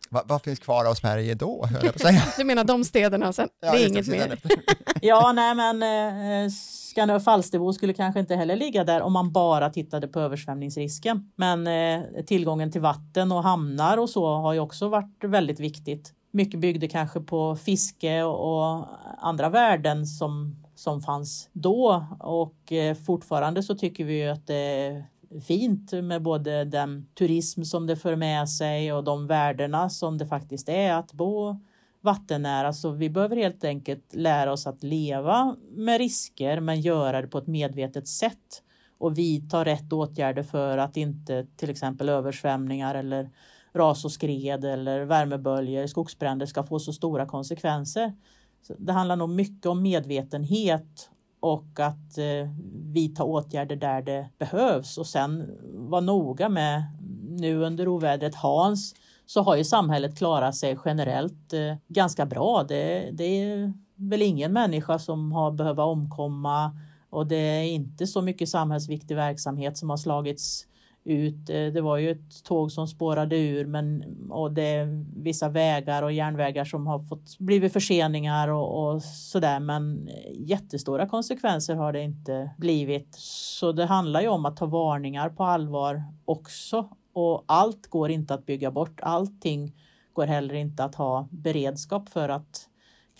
Va, 0.09 0.23
vad 0.25 0.41
finns 0.41 0.59
kvar 0.59 0.85
av 0.85 0.93
Sverige 0.93 1.35
då, 1.35 1.65
höll 1.65 1.85
jag 1.85 1.93
på 1.93 1.99
säga. 1.99 2.23
Du 2.37 2.43
menar 2.43 2.63
de 2.63 2.83
städerna 2.83 3.33
sen? 3.33 3.49
Ja, 3.59 3.71
det 3.71 3.83
är 3.83 3.87
inget 3.87 4.07
mer. 4.07 4.39
Ja, 5.01 5.31
nej 5.31 5.55
men 5.55 5.83
eh, 5.83 6.49
Skanör 6.51 7.15
och 7.15 7.23
Falsterbo 7.23 7.73
skulle 7.73 7.93
kanske 7.93 8.19
inte 8.19 8.35
heller 8.35 8.55
ligga 8.55 8.83
där 8.83 9.01
om 9.01 9.13
man 9.13 9.31
bara 9.31 9.69
tittade 9.69 10.07
på 10.07 10.19
översvämningsrisken. 10.19 11.31
Men 11.35 11.67
eh, 11.67 12.23
tillgången 12.25 12.71
till 12.71 12.81
vatten 12.81 13.31
och 13.31 13.43
hamnar 13.43 13.97
och 13.97 14.09
så 14.09 14.35
har 14.35 14.53
ju 14.53 14.59
också 14.59 14.89
varit 14.89 15.23
väldigt 15.23 15.59
viktigt. 15.59 16.13
Mycket 16.31 16.59
byggde 16.59 16.87
kanske 16.87 17.19
på 17.19 17.55
fiske 17.55 18.23
och, 18.23 18.69
och 18.69 18.85
andra 19.17 19.49
värden 19.49 20.05
som, 20.05 20.55
som 20.75 21.01
fanns 21.01 21.49
då 21.53 22.05
och 22.19 22.71
eh, 22.71 22.95
fortfarande 22.95 23.63
så 23.63 23.75
tycker 23.75 24.03
vi 24.03 24.23
ju 24.23 24.29
att 24.29 24.47
det 24.47 25.03
fint 25.47 25.91
med 25.91 26.21
både 26.21 26.65
den 26.65 27.07
turism 27.13 27.63
som 27.63 27.87
det 27.87 27.95
för 27.95 28.15
med 28.15 28.49
sig 28.49 28.93
och 28.93 29.03
de 29.03 29.27
värdena 29.27 29.89
som 29.89 30.17
det 30.17 30.27
faktiskt 30.27 30.69
är 30.69 30.93
att 30.93 31.13
bo 31.13 31.59
vattennära. 32.01 32.73
Så 32.73 32.91
vi 32.91 33.09
behöver 33.09 33.35
helt 33.35 33.63
enkelt 33.63 34.15
lära 34.15 34.51
oss 34.51 34.67
att 34.67 34.83
leva 34.83 35.55
med 35.71 35.97
risker 35.97 36.59
men 36.59 36.81
göra 36.81 37.21
det 37.21 37.27
på 37.27 37.37
ett 37.37 37.47
medvetet 37.47 38.07
sätt 38.07 38.63
och 38.97 39.17
vidta 39.17 39.65
rätt 39.65 39.93
åtgärder 39.93 40.43
för 40.43 40.77
att 40.77 40.97
inte 40.97 41.47
till 41.55 41.69
exempel 41.69 42.09
översvämningar 42.09 42.95
eller 42.95 43.29
ras 43.73 44.05
och 44.05 44.11
skred 44.11 44.65
eller 44.65 45.05
värmeböljor, 45.05 45.87
skogsbränder 45.87 46.45
ska 46.45 46.63
få 46.63 46.79
så 46.79 46.93
stora 46.93 47.25
konsekvenser. 47.25 48.13
Så 48.61 48.73
det 48.77 48.93
handlar 48.93 49.15
nog 49.15 49.29
mycket 49.29 49.65
om 49.65 49.81
medvetenhet 49.81 51.09
och 51.47 51.79
att 51.79 52.17
eh, 52.17 52.49
vidta 52.93 53.23
åtgärder 53.23 53.75
där 53.75 54.01
det 54.01 54.29
behövs 54.37 54.97
och 54.97 55.07
sen 55.07 55.57
vara 55.73 56.01
noga 56.01 56.49
med 56.49 56.83
nu 57.29 57.63
under 57.63 57.87
ovädret 57.87 58.35
Hans 58.35 58.95
så 59.25 59.41
har 59.41 59.55
ju 59.55 59.63
samhället 59.63 60.17
klarat 60.17 60.55
sig 60.55 60.77
generellt 60.85 61.53
eh, 61.53 61.75
ganska 61.87 62.25
bra. 62.25 62.63
Det, 62.63 63.09
det 63.11 63.23
är 63.23 63.73
väl 63.95 64.21
ingen 64.21 64.53
människa 64.53 64.99
som 64.99 65.31
har 65.31 65.51
behövt 65.51 65.79
omkomma 65.79 66.71
och 67.09 67.27
det 67.27 67.35
är 67.35 67.63
inte 67.63 68.07
så 68.07 68.21
mycket 68.21 68.49
samhällsviktig 68.49 69.15
verksamhet 69.15 69.77
som 69.77 69.89
har 69.89 69.97
slagits 69.97 70.66
ut. 71.07 71.49
Eh, 71.49 71.65
det 71.73 71.81
var 71.81 71.97
ju 71.97 72.11
ett 72.11 72.43
tåg 72.43 72.71
som 72.71 72.87
spårade 72.87 73.37
ur 73.37 73.65
men, 73.65 74.03
och 74.29 74.51
det 74.51 74.61
är 74.61 75.05
vissa 75.23 75.49
vägar 75.49 76.03
och 76.03 76.11
järnvägar 76.11 76.65
som 76.65 76.87
har 76.87 76.99
fått 76.99 77.37
blivit 77.39 77.73
förseningar 77.73 78.47
och, 78.47 78.93
och 78.93 79.03
sådär 79.03 79.59
men 79.59 80.07
eh, 80.07 80.31
jättestora 80.33 81.07
konsekvenser 81.07 81.75
har 81.75 81.93
det 81.93 82.01
inte 82.01 82.51
blivit. 82.57 83.15
Så 83.19 83.71
det 83.71 83.85
handlar 83.85 84.21
ju 84.21 84.27
om 84.27 84.45
att 84.45 84.57
ta 84.57 84.65
varningar 84.65 85.29
på 85.29 85.43
allvar 85.43 86.03
också 86.25 86.89
och 87.13 87.43
allt 87.45 87.87
går 87.87 88.11
inte 88.11 88.33
att 88.33 88.45
bygga 88.45 88.71
bort. 88.71 88.99
Allting 89.01 89.75
går 90.13 90.27
heller 90.27 90.55
inte 90.55 90.83
att 90.83 90.95
ha 90.95 91.27
beredskap 91.31 92.09
för 92.09 92.29
att 92.29 92.67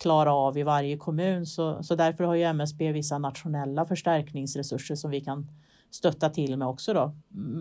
klara 0.00 0.32
av 0.32 0.58
i 0.58 0.62
varje 0.62 0.96
kommun. 0.96 1.46
Så, 1.46 1.82
så 1.82 1.94
därför 1.94 2.24
har 2.24 2.34
ju 2.34 2.42
MSB 2.42 2.92
vissa 2.92 3.18
nationella 3.18 3.84
förstärkningsresurser 3.84 4.94
som 4.94 5.10
vi 5.10 5.20
kan 5.20 5.46
stötta 5.90 6.30
till 6.30 6.56
med 6.56 6.68
också. 6.68 6.94
Då. 6.94 7.16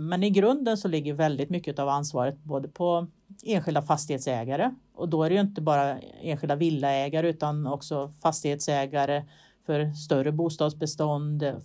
Men 0.09 0.23
i 0.23 0.29
grunden 0.29 0.77
så 0.77 0.87
ligger 0.87 1.13
väldigt 1.13 1.49
mycket 1.49 1.79
av 1.79 1.89
ansvaret 1.89 2.43
både 2.43 2.67
på 2.67 3.07
enskilda 3.43 3.81
fastighetsägare 3.81 4.71
och 4.93 5.09
då 5.09 5.23
är 5.23 5.29
det 5.29 5.35
ju 5.35 5.41
inte 5.41 5.61
bara 5.61 5.99
enskilda 5.99 6.55
villaägare 6.55 7.29
utan 7.29 7.67
också 7.67 8.13
fastighetsägare 8.21 9.25
för 9.65 9.91
större 9.91 10.31
bostadsbestånd, 10.31 11.43
eh, 11.43 11.55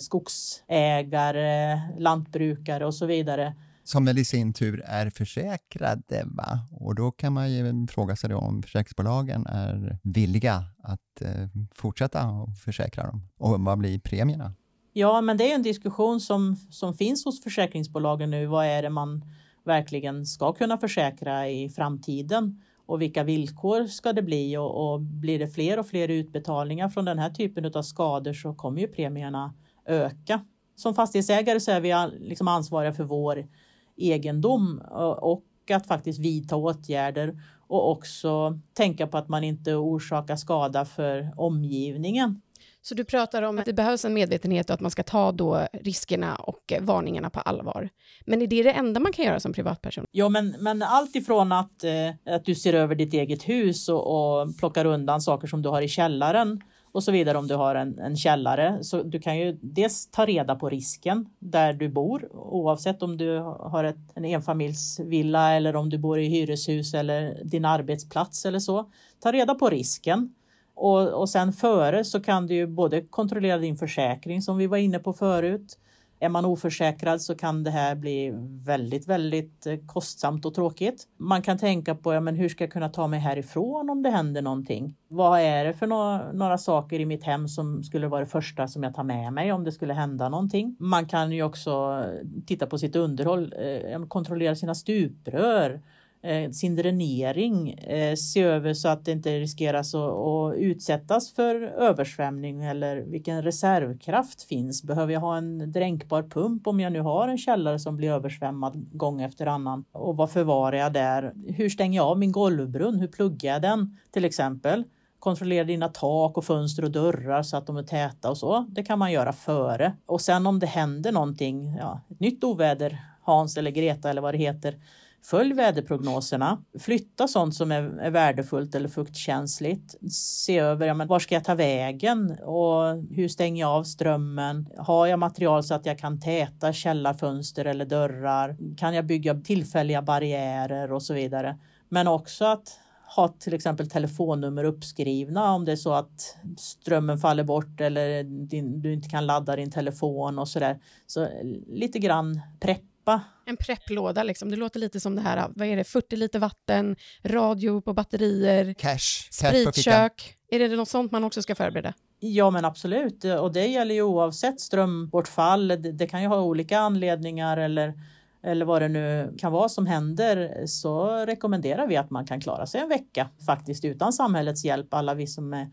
skogsägare, 0.00 1.80
lantbrukare 1.98 2.86
och 2.86 2.94
så 2.94 3.06
vidare 3.06 3.54
som 3.84 4.04
väl 4.04 4.18
i 4.18 4.24
sin 4.24 4.52
tur 4.52 4.82
är 4.86 5.10
försäkrade. 5.10 6.24
Va? 6.24 6.58
Och 6.70 6.94
då 6.94 7.10
kan 7.10 7.32
man 7.32 7.52
ju 7.52 7.86
fråga 7.86 8.16
sig 8.16 8.34
om 8.34 8.62
försäkringsbolagen 8.62 9.46
är 9.46 9.98
villiga 10.02 10.64
att 10.82 11.22
eh, 11.22 11.48
fortsätta 11.74 12.46
försäkra 12.64 13.06
dem. 13.06 13.28
Och 13.38 13.60
vad 13.60 13.78
blir 13.78 13.98
premierna? 13.98 14.54
Ja, 14.92 15.20
men 15.20 15.36
det 15.36 15.50
är 15.50 15.54
en 15.54 15.62
diskussion 15.62 16.20
som, 16.20 16.56
som 16.70 16.94
finns 16.94 17.24
hos 17.24 17.42
försäkringsbolagen 17.42 18.30
nu. 18.30 18.46
Vad 18.46 18.66
är 18.66 18.82
det 18.82 18.90
man 18.90 19.24
verkligen 19.64 20.26
ska 20.26 20.52
kunna 20.52 20.78
försäkra 20.78 21.48
i 21.48 21.68
framtiden? 21.68 22.62
Och 22.86 23.02
vilka 23.02 23.24
villkor 23.24 23.86
ska 23.86 24.12
det 24.12 24.22
bli? 24.22 24.56
Och, 24.56 24.92
och 24.92 25.00
blir 25.00 25.38
det 25.38 25.48
fler 25.48 25.78
och 25.78 25.86
fler 25.86 26.08
utbetalningar 26.08 26.88
från 26.88 27.04
den 27.04 27.18
här 27.18 27.30
typen 27.30 27.72
av 27.74 27.82
skador 27.82 28.32
så 28.32 28.54
kommer 28.54 28.80
ju 28.80 28.88
premierna 28.88 29.54
öka. 29.86 30.40
Som 30.76 30.94
fastighetsägare 30.94 31.60
så 31.60 31.70
är 31.70 31.80
vi 31.80 32.18
liksom 32.18 32.48
ansvariga 32.48 32.92
för 32.92 33.04
vår 33.04 33.48
egendom 33.96 34.82
och 35.20 35.44
att 35.70 35.86
faktiskt 35.86 36.18
vidta 36.18 36.56
åtgärder 36.56 37.42
och 37.68 37.90
också 37.90 38.58
tänka 38.72 39.06
på 39.06 39.18
att 39.18 39.28
man 39.28 39.44
inte 39.44 39.74
orsakar 39.74 40.36
skada 40.36 40.84
för 40.84 41.32
omgivningen. 41.36 42.40
Så 42.82 42.94
du 42.94 43.04
pratar 43.04 43.42
om 43.42 43.58
att 43.58 43.64
det 43.64 43.72
behövs 43.72 44.04
en 44.04 44.14
medvetenhet 44.14 44.70
och 44.70 44.74
att 44.74 44.80
man 44.80 44.90
ska 44.90 45.02
ta 45.02 45.32
då 45.32 45.66
riskerna 45.72 46.36
och 46.36 46.72
varningarna 46.80 47.30
på 47.30 47.40
allvar. 47.40 47.88
Men 48.26 48.42
är 48.42 48.46
det 48.46 48.62
det 48.62 48.72
enda 48.72 49.00
man 49.00 49.12
kan 49.12 49.24
göra 49.24 49.40
som 49.40 49.52
privatperson? 49.52 50.04
Ja, 50.10 50.28
men, 50.28 50.56
men 50.58 50.82
allt 50.82 51.16
ifrån 51.16 51.52
att, 51.52 51.84
eh, 51.84 52.34
att 52.34 52.44
du 52.44 52.54
ser 52.54 52.72
över 52.72 52.94
ditt 52.94 53.14
eget 53.14 53.48
hus 53.48 53.88
och, 53.88 54.40
och 54.40 54.58
plockar 54.58 54.84
undan 54.84 55.20
saker 55.20 55.48
som 55.48 55.62
du 55.62 55.68
har 55.68 55.82
i 55.82 55.88
källaren 55.88 56.60
och 56.92 57.04
så 57.04 57.12
vidare 57.12 57.38
om 57.38 57.46
du 57.46 57.54
har 57.54 57.74
en, 57.74 57.98
en 57.98 58.16
källare. 58.16 58.78
Så 58.84 59.02
du 59.02 59.20
kan 59.20 59.38
ju 59.38 59.58
dels 59.62 60.10
ta 60.10 60.26
reda 60.26 60.54
på 60.54 60.68
risken 60.68 61.26
där 61.38 61.72
du 61.72 61.88
bor 61.88 62.28
oavsett 62.32 63.02
om 63.02 63.16
du 63.16 63.38
har 63.38 63.84
ett, 63.84 63.96
en 64.14 64.24
enfamiljsvilla 64.24 65.52
eller 65.52 65.76
om 65.76 65.90
du 65.90 65.98
bor 65.98 66.18
i 66.20 66.28
hyreshus 66.28 66.94
eller 66.94 67.44
din 67.44 67.64
arbetsplats 67.64 68.46
eller 68.46 68.58
så. 68.58 68.90
Ta 69.22 69.32
reda 69.32 69.54
på 69.54 69.70
risken. 69.70 70.34
Och, 70.74 71.08
och 71.08 71.28
sen 71.28 71.52
före 71.52 72.04
så 72.04 72.20
kan 72.20 72.46
du 72.46 72.54
ju 72.54 72.66
både 72.66 73.00
kontrollera 73.00 73.58
din 73.58 73.76
försäkring 73.76 74.42
som 74.42 74.56
vi 74.56 74.66
var 74.66 74.76
inne 74.76 74.98
på 74.98 75.12
förut 75.12 75.78
är 76.20 76.28
man 76.28 76.44
oförsäkrad 76.44 77.22
så 77.22 77.34
kan 77.34 77.64
det 77.64 77.70
här 77.70 77.94
bli 77.94 78.32
väldigt, 78.64 79.08
väldigt 79.08 79.66
eh, 79.66 79.76
kostsamt 79.86 80.46
och 80.46 80.54
tråkigt. 80.54 81.08
Man 81.16 81.42
kan 81.42 81.58
tänka 81.58 81.94
på 81.94 82.14
ja, 82.14 82.20
men 82.20 82.34
hur 82.34 82.48
ska 82.48 82.64
jag 82.64 82.72
kunna 82.72 82.88
ta 82.88 83.06
mig 83.06 83.20
härifrån 83.20 83.90
om 83.90 84.02
det 84.02 84.10
händer 84.10 84.42
någonting? 84.42 84.96
Vad 85.08 85.40
är 85.40 85.64
det 85.64 85.74
för 85.74 85.86
några, 85.86 86.32
några 86.32 86.58
saker 86.58 87.00
i 87.00 87.06
mitt 87.06 87.24
hem 87.24 87.48
som 87.48 87.82
skulle 87.82 88.08
vara 88.08 88.20
det 88.20 88.26
första 88.26 88.68
som 88.68 88.82
jag 88.82 88.94
tar 88.94 89.04
med 89.04 89.32
mig 89.32 89.52
om 89.52 89.64
det 89.64 89.72
skulle 89.72 89.94
hända 89.94 90.28
någonting? 90.28 90.76
Man 90.78 91.06
kan 91.06 91.32
ju 91.32 91.42
också 91.42 91.70
eh, 91.70 92.26
titta 92.46 92.66
på 92.66 92.78
sitt 92.78 92.96
underhåll, 92.96 93.54
eh, 93.58 94.06
kontrollera 94.06 94.54
sina 94.54 94.74
stuprör 94.74 95.80
Eh, 96.22 96.50
sin 96.50 96.76
dränering, 96.76 97.72
eh, 97.72 98.14
se 98.14 98.42
över 98.42 98.74
så 98.74 98.88
att 98.88 99.04
det 99.04 99.12
inte 99.12 99.38
riskeras 99.38 99.94
att, 99.94 100.54
utsättas 100.56 101.32
för 101.32 101.62
översvämning 101.62 102.64
eller 102.64 102.96
vilken 102.96 103.42
reservkraft 103.42 104.42
finns. 104.42 104.82
Behöver 104.82 105.12
jag 105.12 105.20
ha 105.20 105.36
en 105.36 105.72
dränkbar 105.72 106.22
pump 106.22 106.66
om 106.66 106.80
jag 106.80 106.92
nu 106.92 107.00
har 107.00 107.28
en 107.28 107.38
källare 107.38 107.78
som 107.78 107.96
blir 107.96 108.10
översvämmad 108.10 108.88
gång 108.92 109.22
efter 109.22 109.46
annan? 109.46 109.84
Och 109.92 110.16
vad 110.16 110.30
förvarar 110.30 110.76
jag 110.76 110.92
där? 110.92 111.32
Hur 111.46 111.68
stänger 111.68 111.96
jag 111.96 112.06
av 112.06 112.18
min 112.18 112.32
golvbrunn? 112.32 113.00
Hur 113.00 113.08
pluggar 113.08 113.52
jag 113.52 113.62
den 113.62 113.98
till 114.10 114.24
exempel? 114.24 114.84
Kontrollera 115.18 115.64
dina 115.64 115.88
tak 115.88 116.36
och 116.38 116.44
fönster 116.44 116.84
och 116.84 116.90
dörrar 116.90 117.42
så 117.42 117.56
att 117.56 117.66
de 117.66 117.76
är 117.76 117.82
täta 117.82 118.30
och 118.30 118.38
så. 118.38 118.66
Det 118.68 118.82
kan 118.82 118.98
man 118.98 119.12
göra 119.12 119.32
före. 119.32 119.92
Och 120.06 120.20
sen 120.20 120.46
om 120.46 120.58
det 120.58 120.66
händer 120.66 121.12
någonting, 121.12 121.76
ja, 121.78 122.00
ett 122.10 122.20
nytt 122.20 122.44
oväder, 122.44 122.98
Hans 123.30 123.56
eller 123.56 123.70
Greta 123.70 124.10
eller 124.10 124.22
vad 124.22 124.34
det 124.34 124.38
heter, 124.38 124.74
Följ 125.22 125.54
väderprognoserna, 125.54 126.62
flytta 126.78 127.28
sånt 127.28 127.54
som 127.54 127.72
är, 127.72 127.82
är 127.82 128.10
värdefullt 128.10 128.74
eller 128.74 128.88
fuktkänsligt. 128.88 129.94
Se 130.12 130.58
över, 130.58 130.86
ja, 130.86 130.94
men 130.94 131.08
var 131.08 131.18
ska 131.18 131.34
jag 131.34 131.44
ta 131.44 131.54
vägen 131.54 132.38
och 132.42 133.04
hur 133.10 133.28
stänger 133.28 133.60
jag 133.60 133.70
av 133.70 133.84
strömmen? 133.84 134.68
Har 134.76 135.06
jag 135.06 135.18
material 135.18 135.64
så 135.64 135.74
att 135.74 135.86
jag 135.86 135.98
kan 135.98 136.20
täta 136.20 136.72
källarfönster 136.72 137.64
eller 137.64 137.84
dörrar? 137.84 138.56
Kan 138.76 138.94
jag 138.94 139.06
bygga 139.06 139.34
tillfälliga 139.34 140.02
barriärer 140.02 140.92
och 140.92 141.02
så 141.02 141.14
vidare? 141.14 141.58
Men 141.88 142.08
också 142.08 142.44
att 142.44 142.78
ha 143.16 143.28
till 143.28 143.54
exempel 143.54 143.90
telefonnummer 143.90 144.64
uppskrivna 144.64 145.52
om 145.52 145.64
det 145.64 145.72
är 145.72 145.76
så 145.76 145.92
att 145.92 146.36
strömmen 146.58 147.18
faller 147.18 147.44
bort 147.44 147.80
eller 147.80 148.24
din, 148.24 148.82
du 148.82 148.92
inte 148.92 149.08
kan 149.08 149.26
ladda 149.26 149.56
din 149.56 149.70
telefon 149.70 150.38
och 150.38 150.48
så 150.48 150.58
där. 150.58 150.78
Så 151.06 151.28
lite 151.66 151.98
grann 151.98 152.40
prepp 152.60 152.82
preppa. 153.18 153.24
En 153.44 153.56
prepplåda 153.56 154.22
liksom. 154.22 154.50
Det 154.50 154.56
låter 154.56 154.80
lite 154.80 155.00
som 155.00 155.16
det 155.16 155.22
här, 155.22 155.48
vad 155.56 155.68
är 155.68 155.76
det, 155.76 155.84
40 155.84 156.16
liter 156.16 156.38
vatten, 156.38 156.96
radio 157.24 157.80
på 157.80 157.92
batterier, 157.92 158.74
cash, 158.74 159.28
spritkök. 159.30 160.36
Är 160.50 160.58
det 160.58 160.76
något 160.76 160.88
sånt 160.88 161.12
man 161.12 161.24
också 161.24 161.42
ska 161.42 161.54
förbereda? 161.54 161.94
Ja 162.20 162.50
men 162.50 162.64
absolut 162.64 163.24
och 163.24 163.52
det 163.52 163.66
gäller 163.66 163.94
ju 163.94 164.02
oavsett 164.02 164.60
strömbortfall. 164.60 165.68
Det, 165.68 165.76
det 165.76 166.06
kan 166.06 166.22
ju 166.22 166.28
ha 166.28 166.40
olika 166.40 166.78
anledningar 166.78 167.56
eller 167.56 167.94
eller 168.42 168.64
vad 168.64 168.82
det 168.82 168.88
nu 168.88 169.34
kan 169.38 169.52
vara 169.52 169.68
som 169.68 169.86
händer 169.86 170.66
så 170.66 171.24
rekommenderar 171.26 171.86
vi 171.86 171.96
att 171.96 172.10
man 172.10 172.26
kan 172.26 172.40
klara 172.40 172.66
sig 172.66 172.80
en 172.80 172.88
vecka 172.88 173.28
faktiskt 173.46 173.84
utan 173.84 174.12
samhällets 174.12 174.64
hjälp. 174.64 174.94
Alla 174.94 175.14
vi 175.14 175.26
som 175.26 175.52
är 175.52 175.68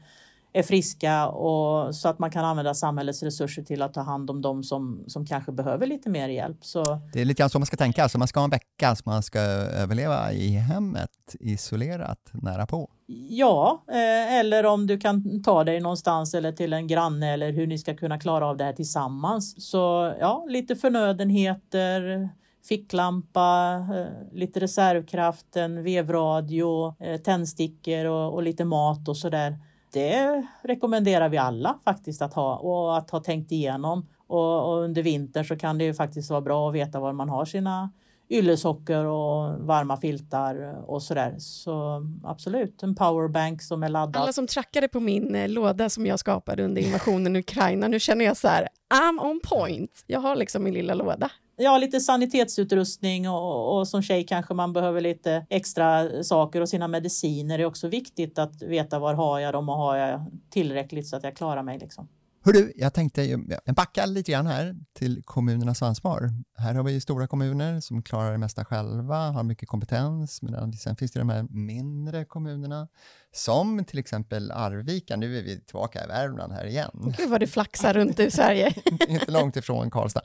är 0.54 0.64
friska 0.64 1.28
och 1.28 1.96
så 1.96 2.10
att 2.10 2.20
man 2.20 2.32
kan 2.32 2.46
använda 2.46 2.74
samhällets 2.74 3.24
resurser 3.24 3.64
till 3.64 3.82
att 3.82 3.94
ta 3.94 4.02
hand 4.02 4.30
om 4.30 4.42
dem 4.42 4.64
som, 4.64 5.04
som 5.08 5.26
kanske 5.26 5.52
behöver 5.52 5.88
lite 5.88 6.10
mer 6.10 6.30
hjälp. 6.30 6.58
Så... 6.66 7.00
Det 7.14 7.22
är 7.22 7.26
lite 7.26 7.42
grann 7.42 7.50
så 7.50 7.60
man 7.60 7.66
ska 7.66 7.78
tänka, 7.78 8.04
alltså 8.04 8.18
man 8.18 8.28
ska 8.28 8.40
ha 8.40 8.44
en 8.46 8.50
vecka 8.50 8.96
som 8.96 9.12
man 9.12 9.24
ska 9.24 9.40
överleva 9.40 10.32
i 10.32 10.50
hemmet, 10.50 11.36
isolerat, 11.40 12.20
nära 12.34 12.66
på. 12.66 12.90
Ja, 13.30 13.84
eh, 13.88 14.36
eller 14.36 14.66
om 14.66 14.88
du 14.88 15.00
kan 15.00 15.44
ta 15.44 15.64
dig 15.64 15.80
någonstans 15.80 16.34
eller 16.34 16.52
till 16.52 16.74
en 16.74 16.88
granne 16.88 17.34
eller 17.34 17.52
hur 17.52 17.68
ni 17.68 17.78
ska 17.78 17.96
kunna 17.96 18.20
klara 18.20 18.48
av 18.48 18.58
det 18.58 18.64
här 18.64 18.74
tillsammans. 18.74 19.70
Så 19.70 20.14
ja, 20.20 20.46
lite 20.50 20.76
förnödenheter, 20.76 22.30
ficklampa, 22.68 23.76
eh, 23.96 24.38
lite 24.38 24.60
reservkraft, 24.60 25.56
en 25.56 25.84
vevradio, 25.84 26.96
eh, 27.00 27.22
tändstickor 27.22 28.06
och, 28.06 28.34
och 28.34 28.44
lite 28.44 28.66
mat 28.66 29.08
och 29.08 29.18
sådär 29.18 29.58
det 29.92 30.48
rekommenderar 30.62 31.30
vi 31.30 31.38
alla 31.38 31.80
faktiskt 31.84 32.22
att 32.22 32.34
ha 32.34 32.58
och 32.58 32.98
att 32.98 33.10
ha 33.10 33.20
tänkt 33.20 33.52
igenom. 33.52 34.08
Och, 34.28 34.70
och 34.70 34.84
under 34.84 35.04
vintern 35.04 35.46
så 35.46 35.58
kan 35.58 35.78
det 35.78 35.84
ju 35.84 35.94
faktiskt 35.94 36.30
vara 36.30 36.42
bra 36.42 36.70
att 36.70 36.76
veta 36.76 37.00
var 37.00 37.14
man 37.14 37.30
har 37.30 37.46
sina 37.46 37.92
yllesocker 38.30 39.06
och 39.06 39.60
varma 39.60 39.98
filtar 39.98 40.84
och 40.88 41.04
sådär. 41.04 41.36
Så 41.40 42.04
absolut, 42.24 42.84
en 42.84 42.96
powerbank 42.96 43.62
som 43.62 43.84
är 43.84 43.90
laddad. 43.90 44.22
Alla 44.22 44.34
som 44.34 44.48
trackade 44.48 44.88
på 44.88 45.00
min 45.00 45.36
eh, 45.36 45.50
låda 45.50 45.90
som 45.90 46.06
jag 46.06 46.20
skapade 46.20 46.64
under 46.64 46.82
invasionen 46.82 47.36
i 47.36 47.40
Ukraina, 47.40 47.88
nu 47.88 48.00
känner 48.00 48.26
jag 48.26 48.38
så 48.38 48.48
här, 48.48 48.68
I'm 48.94 49.30
on 49.30 49.40
point. 49.44 50.04
Jag 50.08 50.20
har 50.20 50.36
liksom 50.36 50.64
min 50.64 50.74
lilla 50.74 50.94
låda 50.94 51.32
ja, 51.58 51.78
lite 51.78 52.00
sanitetsutrustning 52.00 53.30
och, 53.30 53.78
och 53.78 53.88
som 53.88 54.02
tjej 54.02 54.26
kanske 54.26 54.54
man 54.54 54.74
behöver 54.74 55.02
lite 55.02 55.46
extra 55.50 56.24
saker 56.24 56.62
och 56.62 56.70
sina 56.70 56.88
mediciner. 56.88 57.58
Det 57.58 57.64
är 57.64 57.66
också 57.66 57.88
viktigt 57.88 58.40
att 58.40 58.62
veta 58.62 59.00
var 59.00 59.14
har 59.14 59.40
jag 59.40 59.54
dem 59.54 59.70
och 59.70 59.76
har 59.76 59.98
jag 59.98 60.26
tillräckligt 60.50 61.08
så 61.08 61.16
att 61.16 61.24
jag 61.24 61.36
klarar 61.36 61.64
mig. 61.64 61.80
Liksom. 61.80 62.08
Hörru, 62.48 62.72
jag 62.76 62.94
tänkte 62.94 63.40
backa 63.76 64.06
lite 64.06 64.32
grann 64.32 64.48
här 64.48 64.76
till 64.94 65.24
kommunernas 65.26 65.82
ansvar. 65.82 66.30
Här 66.58 66.76
har 66.76 66.84
vi 66.84 67.02
stora 67.02 67.28
kommuner 67.28 67.80
som 67.80 68.04
klarar 68.04 68.32
det 68.32 68.38
mesta 68.38 68.66
själva, 68.66 69.18
har 69.18 69.44
mycket 69.44 69.70
kompetens, 69.70 70.42
men 70.42 70.74
sen 70.74 70.96
finns 70.96 71.12
det 71.12 71.20
de 71.20 71.30
här 71.30 71.44
mindre 71.50 72.26
kommunerna 72.26 72.88
som 73.32 73.86
till 73.86 74.00
exempel 74.00 74.52
Arvika, 74.52 75.16
nu 75.16 75.38
är 75.38 75.44
vi 75.44 75.60
tillbaka 75.60 76.04
i 76.04 76.08
Värmland 76.08 76.54
här 76.54 76.66
igen. 76.66 77.14
Gud 77.18 77.30
vad 77.30 77.40
du 77.40 77.48
flaxar 77.48 77.94
runt 77.94 78.20
i 78.20 78.32
Sverige. 78.32 78.74
Inte 79.08 79.32
långt 79.32 79.56
ifrån 79.56 79.92
Karlstad. 79.92 80.22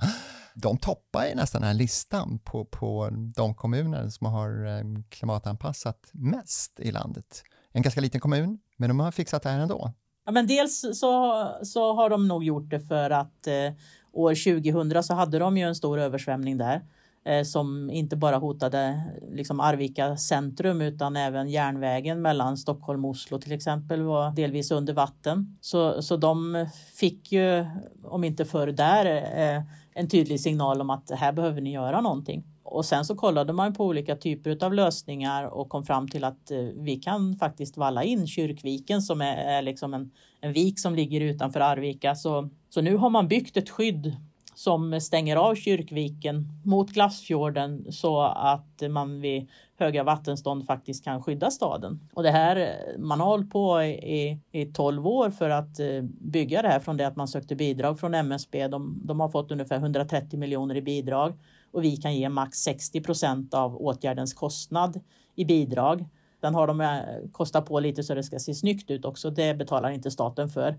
De 0.54 0.78
toppar 0.78 1.26
ju 1.26 1.34
nästan 1.34 1.60
den 1.60 1.68
här 1.68 1.74
listan 1.74 2.38
på, 2.38 2.64
på 2.64 3.08
de 3.34 3.54
kommuner 3.54 4.08
som 4.08 4.26
har 4.26 4.66
eh, 4.66 4.84
klimatanpassat 5.08 6.10
mest 6.12 6.80
i 6.80 6.90
landet. 6.90 7.42
En 7.72 7.82
ganska 7.82 8.00
liten 8.00 8.20
kommun, 8.20 8.58
men 8.76 8.88
de 8.88 9.00
har 9.00 9.12
fixat 9.12 9.42
det 9.42 9.50
här 9.50 9.58
ändå. 9.58 9.92
Ja, 10.24 10.32
men 10.32 10.46
dels 10.46 10.80
så, 10.92 11.46
så 11.62 11.94
har 11.94 12.10
de 12.10 12.28
nog 12.28 12.44
gjort 12.44 12.70
det 12.70 12.80
för 12.80 13.10
att 13.10 13.46
eh, 13.46 13.72
år 14.12 14.62
2000 14.62 15.02
så 15.02 15.14
hade 15.14 15.38
de 15.38 15.56
ju 15.56 15.64
en 15.64 15.74
stor 15.74 15.98
översvämning 15.98 16.58
där 16.58 16.82
eh, 17.24 17.42
som 17.42 17.90
inte 17.90 18.16
bara 18.16 18.36
hotade 18.36 19.02
liksom 19.32 19.60
Arvika 19.60 20.16
centrum 20.16 20.80
utan 20.80 21.16
även 21.16 21.48
järnvägen 21.48 22.22
mellan 22.22 22.56
Stockholm 22.56 23.04
och 23.04 23.10
Oslo 23.10 23.38
till 23.38 23.52
exempel 23.52 24.02
var 24.02 24.30
delvis 24.30 24.70
under 24.70 24.92
vatten. 24.92 25.58
Så, 25.60 26.02
så 26.02 26.16
de 26.16 26.66
fick 26.94 27.32
ju, 27.32 27.66
om 28.04 28.24
inte 28.24 28.44
förr 28.44 28.66
där, 28.66 29.06
eh, 29.06 29.62
en 29.94 30.08
tydlig 30.08 30.40
signal 30.40 30.80
om 30.80 30.90
att 30.90 31.10
här 31.10 31.32
behöver 31.32 31.60
ni 31.60 31.72
göra 31.72 32.00
någonting. 32.00 32.44
Och 32.62 32.84
sen 32.84 33.04
så 33.04 33.14
kollade 33.14 33.52
man 33.52 33.74
på 33.74 33.86
olika 33.86 34.16
typer 34.16 34.64
av 34.64 34.74
lösningar 34.74 35.44
och 35.44 35.68
kom 35.68 35.84
fram 35.84 36.08
till 36.08 36.24
att 36.24 36.50
eh, 36.50 36.58
vi 36.58 36.96
kan 36.96 37.36
faktiskt 37.36 37.76
valla 37.76 38.04
in 38.04 38.26
Kyrkviken 38.26 39.02
som 39.02 39.20
är, 39.20 39.36
är 39.36 39.62
liksom 39.62 39.94
en, 39.94 40.10
en 40.40 40.52
vik 40.52 40.80
som 40.80 40.94
ligger 40.94 41.20
utanför 41.20 41.60
Arvika. 41.60 42.14
Så, 42.14 42.48
så 42.68 42.80
nu 42.80 42.96
har 42.96 43.10
man 43.10 43.28
byggt 43.28 43.56
ett 43.56 43.70
skydd 43.70 44.16
som 44.54 45.00
stänger 45.00 45.36
av 45.36 45.54
Kyrkviken 45.54 46.48
mot 46.64 46.90
Glassfjorden 46.90 47.92
så 47.92 48.22
att 48.22 48.82
man 48.90 49.20
vid 49.20 49.48
höga 49.78 50.02
vattenstånd 50.02 50.66
faktiskt 50.66 51.04
kan 51.04 51.22
skydda 51.22 51.50
staden. 51.50 52.00
Och 52.14 52.22
det 52.22 52.30
här, 52.30 52.56
eh, 52.56 52.98
man 52.98 53.20
har 53.20 53.26
hållit 53.26 53.50
på 53.50 53.82
i, 53.82 54.38
i 54.52 54.66
12 54.66 55.06
år 55.06 55.30
för 55.30 55.50
att 55.50 55.80
eh, 55.80 56.02
bygga 56.20 56.62
det 56.62 56.68
här 56.68 56.80
från 56.80 56.96
det 56.96 57.06
att 57.06 57.16
man 57.16 57.28
sökte 57.28 57.54
bidrag 57.54 58.00
från 58.00 58.14
MSB. 58.14 58.68
De, 58.68 59.00
de 59.04 59.20
har 59.20 59.28
fått 59.28 59.50
ungefär 59.52 59.76
130 59.76 60.38
miljoner 60.38 60.74
i 60.74 60.82
bidrag 60.82 61.34
och 61.72 61.84
vi 61.84 61.96
kan 61.96 62.16
ge 62.16 62.28
max 62.28 62.58
60 62.58 63.00
procent 63.00 63.54
av 63.54 63.76
åtgärdens 63.76 64.34
kostnad 64.34 65.00
i 65.34 65.44
bidrag. 65.44 66.08
Den 66.40 66.54
har 66.54 66.66
de 66.66 66.80
eh, 66.80 66.98
kostat 67.32 67.66
på 67.66 67.80
lite 67.80 68.02
så 68.02 68.14
det 68.14 68.22
ska 68.22 68.38
se 68.38 68.54
snyggt 68.54 68.90
ut 68.90 69.04
också. 69.04 69.30
Det 69.30 69.54
betalar 69.54 69.90
inte 69.90 70.10
staten 70.10 70.48
för 70.48 70.76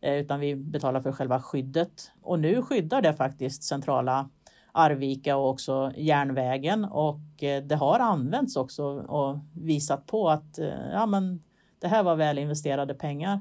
eh, 0.00 0.14
utan 0.14 0.40
vi 0.40 0.56
betalar 0.56 1.00
för 1.00 1.12
själva 1.12 1.40
skyddet. 1.42 2.10
Och 2.22 2.38
nu 2.38 2.62
skyddar 2.62 3.02
det 3.02 3.14
faktiskt 3.14 3.62
centrala 3.62 4.28
Arvika 4.72 5.36
och 5.36 5.50
också 5.50 5.92
järnvägen 5.96 6.84
och 6.84 7.42
eh, 7.42 7.62
det 7.62 7.76
har 7.76 7.98
använts 7.98 8.56
också 8.56 8.84
och 9.00 9.38
visat 9.52 10.06
på 10.06 10.30
att 10.30 10.58
ja, 10.92 11.06
men 11.06 11.42
det 11.78 11.88
här 11.88 12.02
var 12.02 12.16
väl 12.16 12.38
investerade 12.38 12.94
pengar. 12.94 13.40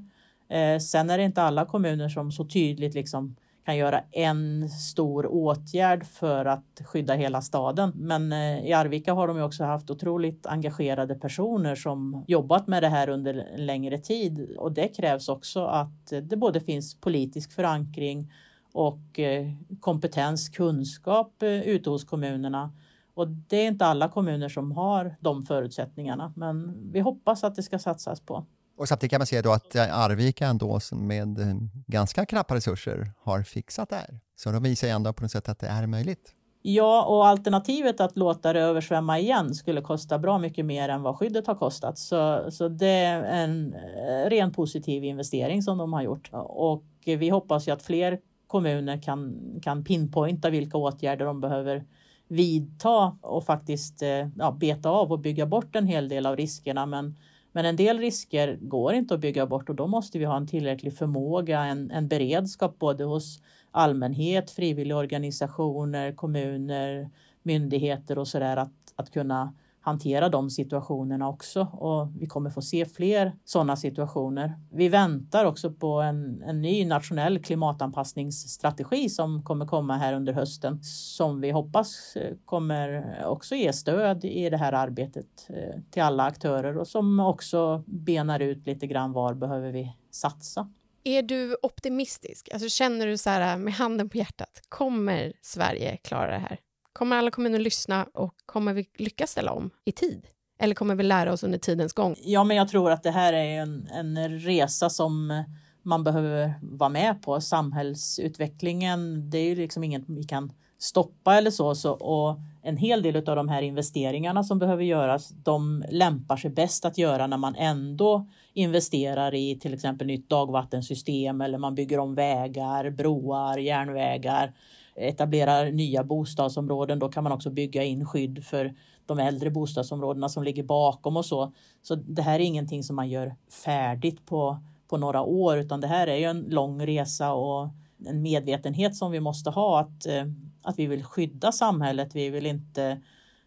Sen 0.80 1.10
är 1.10 1.18
det 1.18 1.24
inte 1.24 1.42
alla 1.42 1.66
kommuner 1.66 2.10
som 2.10 2.32
så 2.32 2.46
tydligt 2.46 2.94
liksom 2.94 3.36
kan 3.66 3.78
göra 3.78 4.02
en 4.12 4.70
stor 4.70 5.26
åtgärd 5.26 6.06
för 6.06 6.46
att 6.46 6.82
skydda 6.86 7.14
hela 7.14 7.42
staden. 7.42 7.92
Men 7.96 8.32
eh, 8.34 8.66
i 8.66 8.74
Arvika 8.74 9.14
har 9.14 9.28
de 9.28 9.38
ju 9.38 9.44
också 9.44 9.64
haft 9.64 9.90
otroligt 9.90 10.46
engagerade 10.46 11.16
personer 11.16 11.76
som 11.76 12.24
jobbat 12.28 12.68
med 12.68 12.84
det 12.84 12.90
här 12.90 13.10
under 13.10 13.34
en 13.34 13.66
längre 13.66 13.98
tid 13.98 14.56
och 14.58 14.72
det 14.72 14.88
krävs 14.88 15.30
också 15.30 15.66
att 15.66 16.14
det 16.22 16.38
både 16.38 16.60
finns 16.60 16.96
politisk 16.96 17.52
förankring 17.52 18.32
och 18.74 19.20
eh, 19.20 19.48
kompetens, 19.80 20.50
kunskap 20.50 21.44
eh, 21.44 21.62
ute 21.62 21.90
hos 21.90 22.04
kommunerna. 22.04 22.72
Och 23.14 23.28
det 23.28 23.58
är 23.58 23.68
inte 23.68 23.86
alla 23.86 24.10
kommuner 24.10 24.50
som 24.50 24.72
har 24.72 25.16
de 25.20 25.46
förutsättningarna, 25.46 26.34
men 26.36 26.74
vi 26.92 27.00
hoppas 27.00 27.44
att 27.44 27.56
det 27.56 27.64
ska 27.64 27.80
satsas 27.80 28.22
på. 28.22 28.46
Och 28.78 28.88
samtidigt 28.88 29.12
kan 29.12 29.20
man 29.20 29.28
se 29.28 29.42
då 29.42 29.52
att 29.52 29.76
eh, 29.76 29.98
Arvika 29.98 30.48
ändå 30.48 30.80
med 30.92 31.40
eh, 31.40 31.56
ganska 31.88 32.26
knappa 32.26 32.56
resurser 32.56 33.12
har 33.24 33.44
fixat 33.44 33.90
det 33.90 33.96
här. 33.96 34.20
Så 34.36 34.52
de 34.52 34.64
visar 34.64 34.88
ändå 34.88 35.14
på 35.14 35.24
något 35.24 35.32
sätt 35.32 35.50
att 35.50 35.60
det 35.60 35.68
är 35.68 35.88
möjligt. 35.88 36.34
Ja, 36.62 37.06
och 37.06 37.28
alternativet 37.28 38.00
att 38.00 38.18
låta 38.18 38.54
det 38.54 38.60
översvämma 38.60 39.20
igen 39.20 39.56
skulle 39.56 39.82
kosta 39.82 40.20
bra 40.20 40.38
mycket 40.38 40.66
mer 40.66 40.90
än 40.90 41.02
vad 41.02 41.18
skyddet 41.18 41.48
har 41.48 41.56
kostat. 41.56 41.98
Så, 41.98 42.52
så 42.52 42.68
det 42.68 42.88
är 42.88 43.24
en 43.24 43.74
eh, 43.74 44.30
ren 44.30 44.52
positiv 44.52 45.04
investering 45.04 45.62
som 45.62 45.78
de 45.78 45.94
har 45.94 46.02
gjort. 46.02 46.30
Och 46.34 46.84
vi 47.06 47.30
hoppas 47.30 47.68
ju 47.68 47.72
att 47.72 47.84
fler 47.84 48.20
kommuner 48.48 49.02
kan, 49.02 49.40
kan 49.62 49.84
pinpointa 49.84 50.50
vilka 50.50 50.78
åtgärder 50.78 51.26
de 51.26 51.42
behöver 51.42 51.86
vidta 52.28 53.18
och 53.22 53.46
faktiskt 53.46 54.02
ja, 54.36 54.52
beta 54.52 54.90
av 54.90 55.12
och 55.12 55.20
bygga 55.20 55.46
bort 55.46 55.76
en 55.76 55.88
hel 55.88 56.10
del 56.10 56.26
av 56.26 56.36
riskerna. 56.36 56.86
Men 56.86 57.16
men 57.54 57.66
en 57.66 57.76
del 57.76 58.00
risker 58.00 58.58
går 58.62 58.94
inte 58.94 59.14
att 59.14 59.20
bygga 59.20 59.46
bort 59.46 59.70
och 59.70 59.76
då 59.76 59.88
måste 59.88 60.20
vi 60.20 60.26
ha 60.26 60.38
en 60.38 60.48
tillräcklig 60.48 60.98
förmåga, 60.98 61.60
en, 61.60 61.92
en 61.92 62.08
beredskap 62.08 62.80
både 62.80 63.04
hos 63.04 63.42
allmänhet, 63.72 64.52
frivilligorganisationer, 64.52 66.12
kommuner, 66.12 67.10
myndigheter 67.44 68.18
och 68.18 68.28
sådär 68.28 68.58
att, 68.58 68.94
att 68.96 69.12
kunna 69.12 69.54
hantera 69.84 70.30
de 70.30 70.50
situationerna 70.50 71.30
också 71.30 71.62
och 71.62 72.12
vi 72.22 72.28
kommer 72.28 72.50
få 72.50 72.62
se 72.62 72.86
fler 72.86 73.36
sådana 73.46 73.76
situationer. 73.76 74.60
Vi 74.72 74.90
väntar 74.90 75.46
också 75.46 75.74
på 75.74 76.02
en, 76.02 76.42
en 76.42 76.62
ny 76.62 76.86
nationell 76.86 77.44
klimatanpassningsstrategi 77.44 79.10
som 79.10 79.44
kommer 79.44 79.66
komma 79.66 79.98
här 79.98 80.14
under 80.14 80.34
hösten 80.34 80.84
som 80.84 81.42
vi 81.42 81.52
hoppas 81.52 82.16
eh, 82.16 82.36
kommer 82.46 83.16
också 83.26 83.56
ge 83.56 83.74
stöd 83.74 84.26
i 84.26 84.50
det 84.50 84.58
här 84.58 84.74
arbetet 84.74 85.50
eh, 85.50 85.82
till 85.92 86.02
alla 86.02 86.24
aktörer 86.24 86.78
och 86.78 86.88
som 86.88 87.20
också 87.20 87.84
benar 87.88 88.40
ut 88.40 88.66
lite 88.66 88.88
grann 88.88 89.12
var 89.12 89.34
behöver 89.34 89.72
vi 89.72 89.94
satsa. 90.12 90.70
Är 91.04 91.24
du 91.24 91.58
optimistisk? 91.62 92.50
Alltså 92.54 92.70
känner 92.70 93.08
du 93.08 93.18
så 93.18 93.30
här 93.30 93.54
eh, 93.54 93.58
med 93.58 93.74
handen 93.74 94.10
på 94.10 94.18
hjärtat, 94.18 94.62
kommer 94.70 95.34
Sverige 95.42 95.98
klara 95.98 96.32
det 96.32 96.38
här? 96.38 96.60
Kommer 96.94 97.18
alla 97.18 97.32
kommuner 97.32 97.60
lyssna 97.60 98.08
och 98.14 98.34
kommer 98.46 98.74
vi 98.74 98.86
lyckas 98.98 99.30
ställa 99.30 99.52
om 99.52 99.70
i 99.86 99.92
tid? 99.92 100.28
Eller 100.60 100.76
kommer 100.76 100.96
vi 100.96 101.04
lära 101.04 101.34
oss 101.34 101.44
under 101.44 101.58
tidens 101.58 101.94
gång? 101.94 102.16
Ja, 102.24 102.44
men 102.44 102.58
jag 102.58 102.68
tror 102.68 102.92
att 102.92 103.04
det 103.04 103.12
här 103.12 103.34
är 103.34 103.62
en, 103.62 103.88
en 103.88 104.40
resa 104.40 104.90
som 104.90 105.44
man 105.84 106.04
behöver 106.04 106.54
vara 106.62 106.90
med 106.90 107.22
på. 107.22 107.42
Samhällsutvecklingen, 107.42 109.30
det 109.30 109.38
är 109.38 109.46
ju 109.46 109.56
liksom 109.56 109.84
inget 109.84 110.04
vi 110.08 110.24
kan 110.24 110.52
stoppa 110.80 111.36
eller 111.38 111.52
så. 111.52 111.76
så 111.76 111.92
och 111.92 112.40
en 112.62 112.78
hel 112.78 113.02
del 113.02 113.16
av 113.16 113.36
de 113.36 113.50
här 113.50 113.62
investeringarna 113.62 114.44
som 114.44 114.60
behöver 114.60 114.84
göras, 114.84 115.30
de 115.30 115.86
lämpar 115.90 116.38
sig 116.38 116.52
bäst 116.52 116.86
att 116.86 116.98
göra 116.98 117.28
när 117.28 117.38
man 117.38 117.56
ändå 117.56 118.28
investerar 118.54 119.34
i 119.36 119.60
till 119.60 119.74
exempel 119.74 120.08
nytt 120.08 120.30
dagvattensystem 120.30 121.42
eller 121.42 121.58
man 121.58 121.76
bygger 121.76 122.00
om 122.00 122.16
vägar, 122.16 122.90
broar, 122.90 123.58
järnvägar 123.58 124.54
etablerar 124.96 125.72
nya 125.72 126.04
bostadsområden, 126.04 127.00
då 127.00 127.10
kan 127.10 127.24
man 127.24 127.34
också 127.34 127.50
bygga 127.50 127.84
in 127.84 128.06
skydd 128.06 128.44
för 128.46 128.74
de 129.06 129.20
äldre 129.20 129.50
bostadsområdena 129.50 130.30
som 130.30 130.44
ligger 130.44 130.64
bakom 130.64 131.18
och 131.18 131.26
så. 131.26 131.54
Så 131.82 131.96
det 131.96 132.22
här 132.22 132.40
är 132.40 132.44
ingenting 132.44 132.84
som 132.84 132.96
man 132.96 133.10
gör 133.10 133.36
färdigt 133.66 134.26
på, 134.26 134.58
på 134.88 134.98
några 134.98 135.22
år 135.22 135.58
utan 135.58 135.82
det 135.82 135.88
här 135.88 136.08
är 136.08 136.16
ju 136.16 136.24
en 136.24 136.42
lång 136.42 136.86
resa 136.86 137.34
och 137.34 137.70
en 138.06 138.22
medvetenhet 138.22 138.96
som 138.96 139.12
vi 139.12 139.20
måste 139.20 139.50
ha 139.50 139.80
att, 139.80 140.06
eh, 140.06 140.26
att 140.62 140.80
vi 140.80 140.88
vill 140.88 141.04
skydda 141.04 141.52
samhället. 141.52 142.16
Vi 142.16 142.30
vill 142.30 142.46
inte 142.46 143.02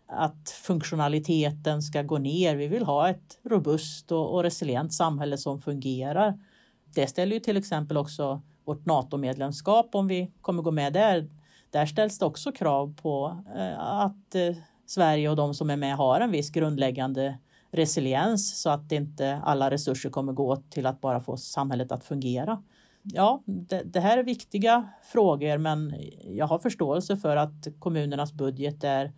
att 0.08 0.50
funktionaliteten 0.50 1.82
ska 1.82 2.02
gå 2.02 2.18
ner. 2.18 2.56
Vi 2.56 2.66
vill 2.66 2.84
ha 2.84 3.08
ett 3.08 3.38
robust 3.44 4.12
och, 4.12 4.34
och 4.34 4.42
resilient 4.42 4.94
samhälle 4.94 5.38
som 5.38 5.60
fungerar. 5.60 6.38
Det 6.94 7.06
ställer 7.06 7.34
ju 7.34 7.40
till 7.40 7.56
exempel 7.56 7.96
också 7.96 8.42
vårt 8.64 8.86
NATO-medlemskap 8.86 9.94
om 9.94 10.08
vi 10.08 10.32
kommer 10.40 10.62
gå 10.62 10.70
med 10.70 10.92
där. 10.92 11.28
Där 11.76 11.86
ställs 11.86 12.18
det 12.18 12.26
också 12.26 12.52
krav 12.52 12.94
på 13.02 13.42
eh, 13.56 13.80
att 13.80 14.34
eh, 14.34 14.56
Sverige 14.86 15.30
och 15.30 15.36
de 15.36 15.54
som 15.54 15.70
är 15.70 15.76
med 15.76 15.96
har 15.96 16.20
en 16.20 16.30
viss 16.30 16.50
grundläggande 16.50 17.38
resiliens 17.70 18.62
så 18.62 18.70
att 18.70 18.92
inte 18.92 19.40
alla 19.44 19.70
resurser 19.70 20.10
kommer 20.10 20.32
gå 20.32 20.56
till 20.56 20.86
att 20.86 21.00
bara 21.00 21.20
få 21.20 21.36
samhället 21.36 21.92
att 21.92 22.04
fungera. 22.04 22.62
Ja, 23.02 23.42
det, 23.46 23.82
det, 23.84 24.00
här 24.00 24.18
är 24.18 24.22
viktiga 24.22 24.88
frågor 25.12 25.58
men 25.58 25.94
jag 26.24 26.46
har 26.46 26.58
förståelse 26.58 27.16
för 27.16 27.36
att 27.36 27.66
kommunernas 27.78 28.32
budget 28.32 28.84
är, 28.84 29.12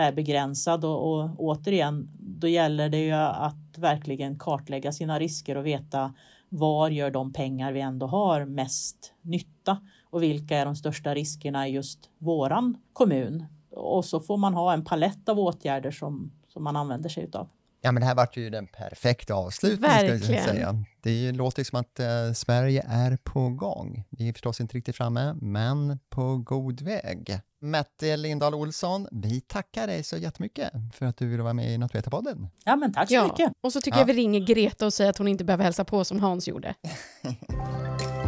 är 0.00 0.12
begränsad 0.12 0.84
och, 0.84 1.12
och 1.12 1.30
återigen, 1.38 2.08
då 2.18 2.48
gäller 2.48 2.88
det 2.88 3.04
ju 3.04 3.12
att 3.12 3.78
verkligen 3.78 4.38
kartlägga 4.38 4.92
sina 4.92 5.18
risker 5.18 5.56
och 5.56 5.66
veta 5.66 6.14
var 6.48 6.90
gör 6.90 7.10
de 7.10 7.32
pengar 7.32 7.72
vi 7.72 7.80
ändå 7.80 8.06
har 8.06 8.44
mest 8.44 9.14
nytta 9.22 9.78
och 10.10 10.22
vilka 10.22 10.58
är 10.58 10.64
de 10.64 10.76
största 10.76 11.14
riskerna 11.14 11.68
i 11.68 11.72
just 11.72 12.10
våran 12.18 12.76
kommun? 12.92 13.44
Och 13.70 14.04
så 14.04 14.20
får 14.20 14.36
man 14.36 14.54
ha 14.54 14.72
en 14.72 14.84
palett 14.84 15.28
av 15.28 15.38
åtgärder 15.38 15.90
som, 15.90 16.32
som 16.48 16.64
man 16.64 16.76
använder 16.76 17.08
sig 17.08 17.24
utav. 17.24 17.48
Ja, 17.82 17.92
men 17.92 18.00
det 18.00 18.06
här 18.06 18.14
vart 18.14 18.36
ju 18.36 18.50
den 18.50 18.66
perfekta 18.66 19.34
avslutningen. 19.34 19.90
Verkligen. 19.90 20.20
Ska 20.20 20.52
säga. 20.52 20.84
Det 21.02 21.32
låter 21.32 21.64
som 21.64 21.80
att 21.80 22.00
eh, 22.00 22.32
Sverige 22.34 22.84
är 22.88 23.16
på 23.16 23.48
gång. 23.48 24.04
Vi 24.10 24.28
är 24.28 24.32
förstås 24.32 24.60
inte 24.60 24.76
riktigt 24.76 24.96
framme, 24.96 25.34
men 25.40 25.98
på 26.10 26.36
god 26.36 26.80
väg. 26.80 27.40
Mette 27.60 28.16
Lindahl 28.16 28.54
Olsson, 28.54 29.08
vi 29.12 29.40
tackar 29.40 29.86
dig 29.86 30.02
så 30.02 30.16
jättemycket 30.16 30.72
för 30.94 31.06
att 31.06 31.16
du 31.16 31.26
ville 31.28 31.42
vara 31.42 31.54
med 31.54 31.74
i 31.74 31.78
Natt-Veta-podden. 31.78 32.48
Ja, 32.64 32.76
men 32.76 32.92
tack 32.92 33.08
så 33.08 33.14
ja. 33.14 33.24
mycket. 33.24 33.52
Och 33.60 33.72
så 33.72 33.80
tycker 33.80 33.98
ja. 33.98 34.00
jag 34.00 34.06
vi 34.06 34.12
ringer 34.12 34.40
Greta 34.40 34.86
och 34.86 34.94
säger 34.94 35.10
att 35.10 35.18
hon 35.18 35.28
inte 35.28 35.44
behöver 35.44 35.64
hälsa 35.64 35.84
på 35.84 36.04
som 36.04 36.20
Hans 36.20 36.48
gjorde. 36.48 36.74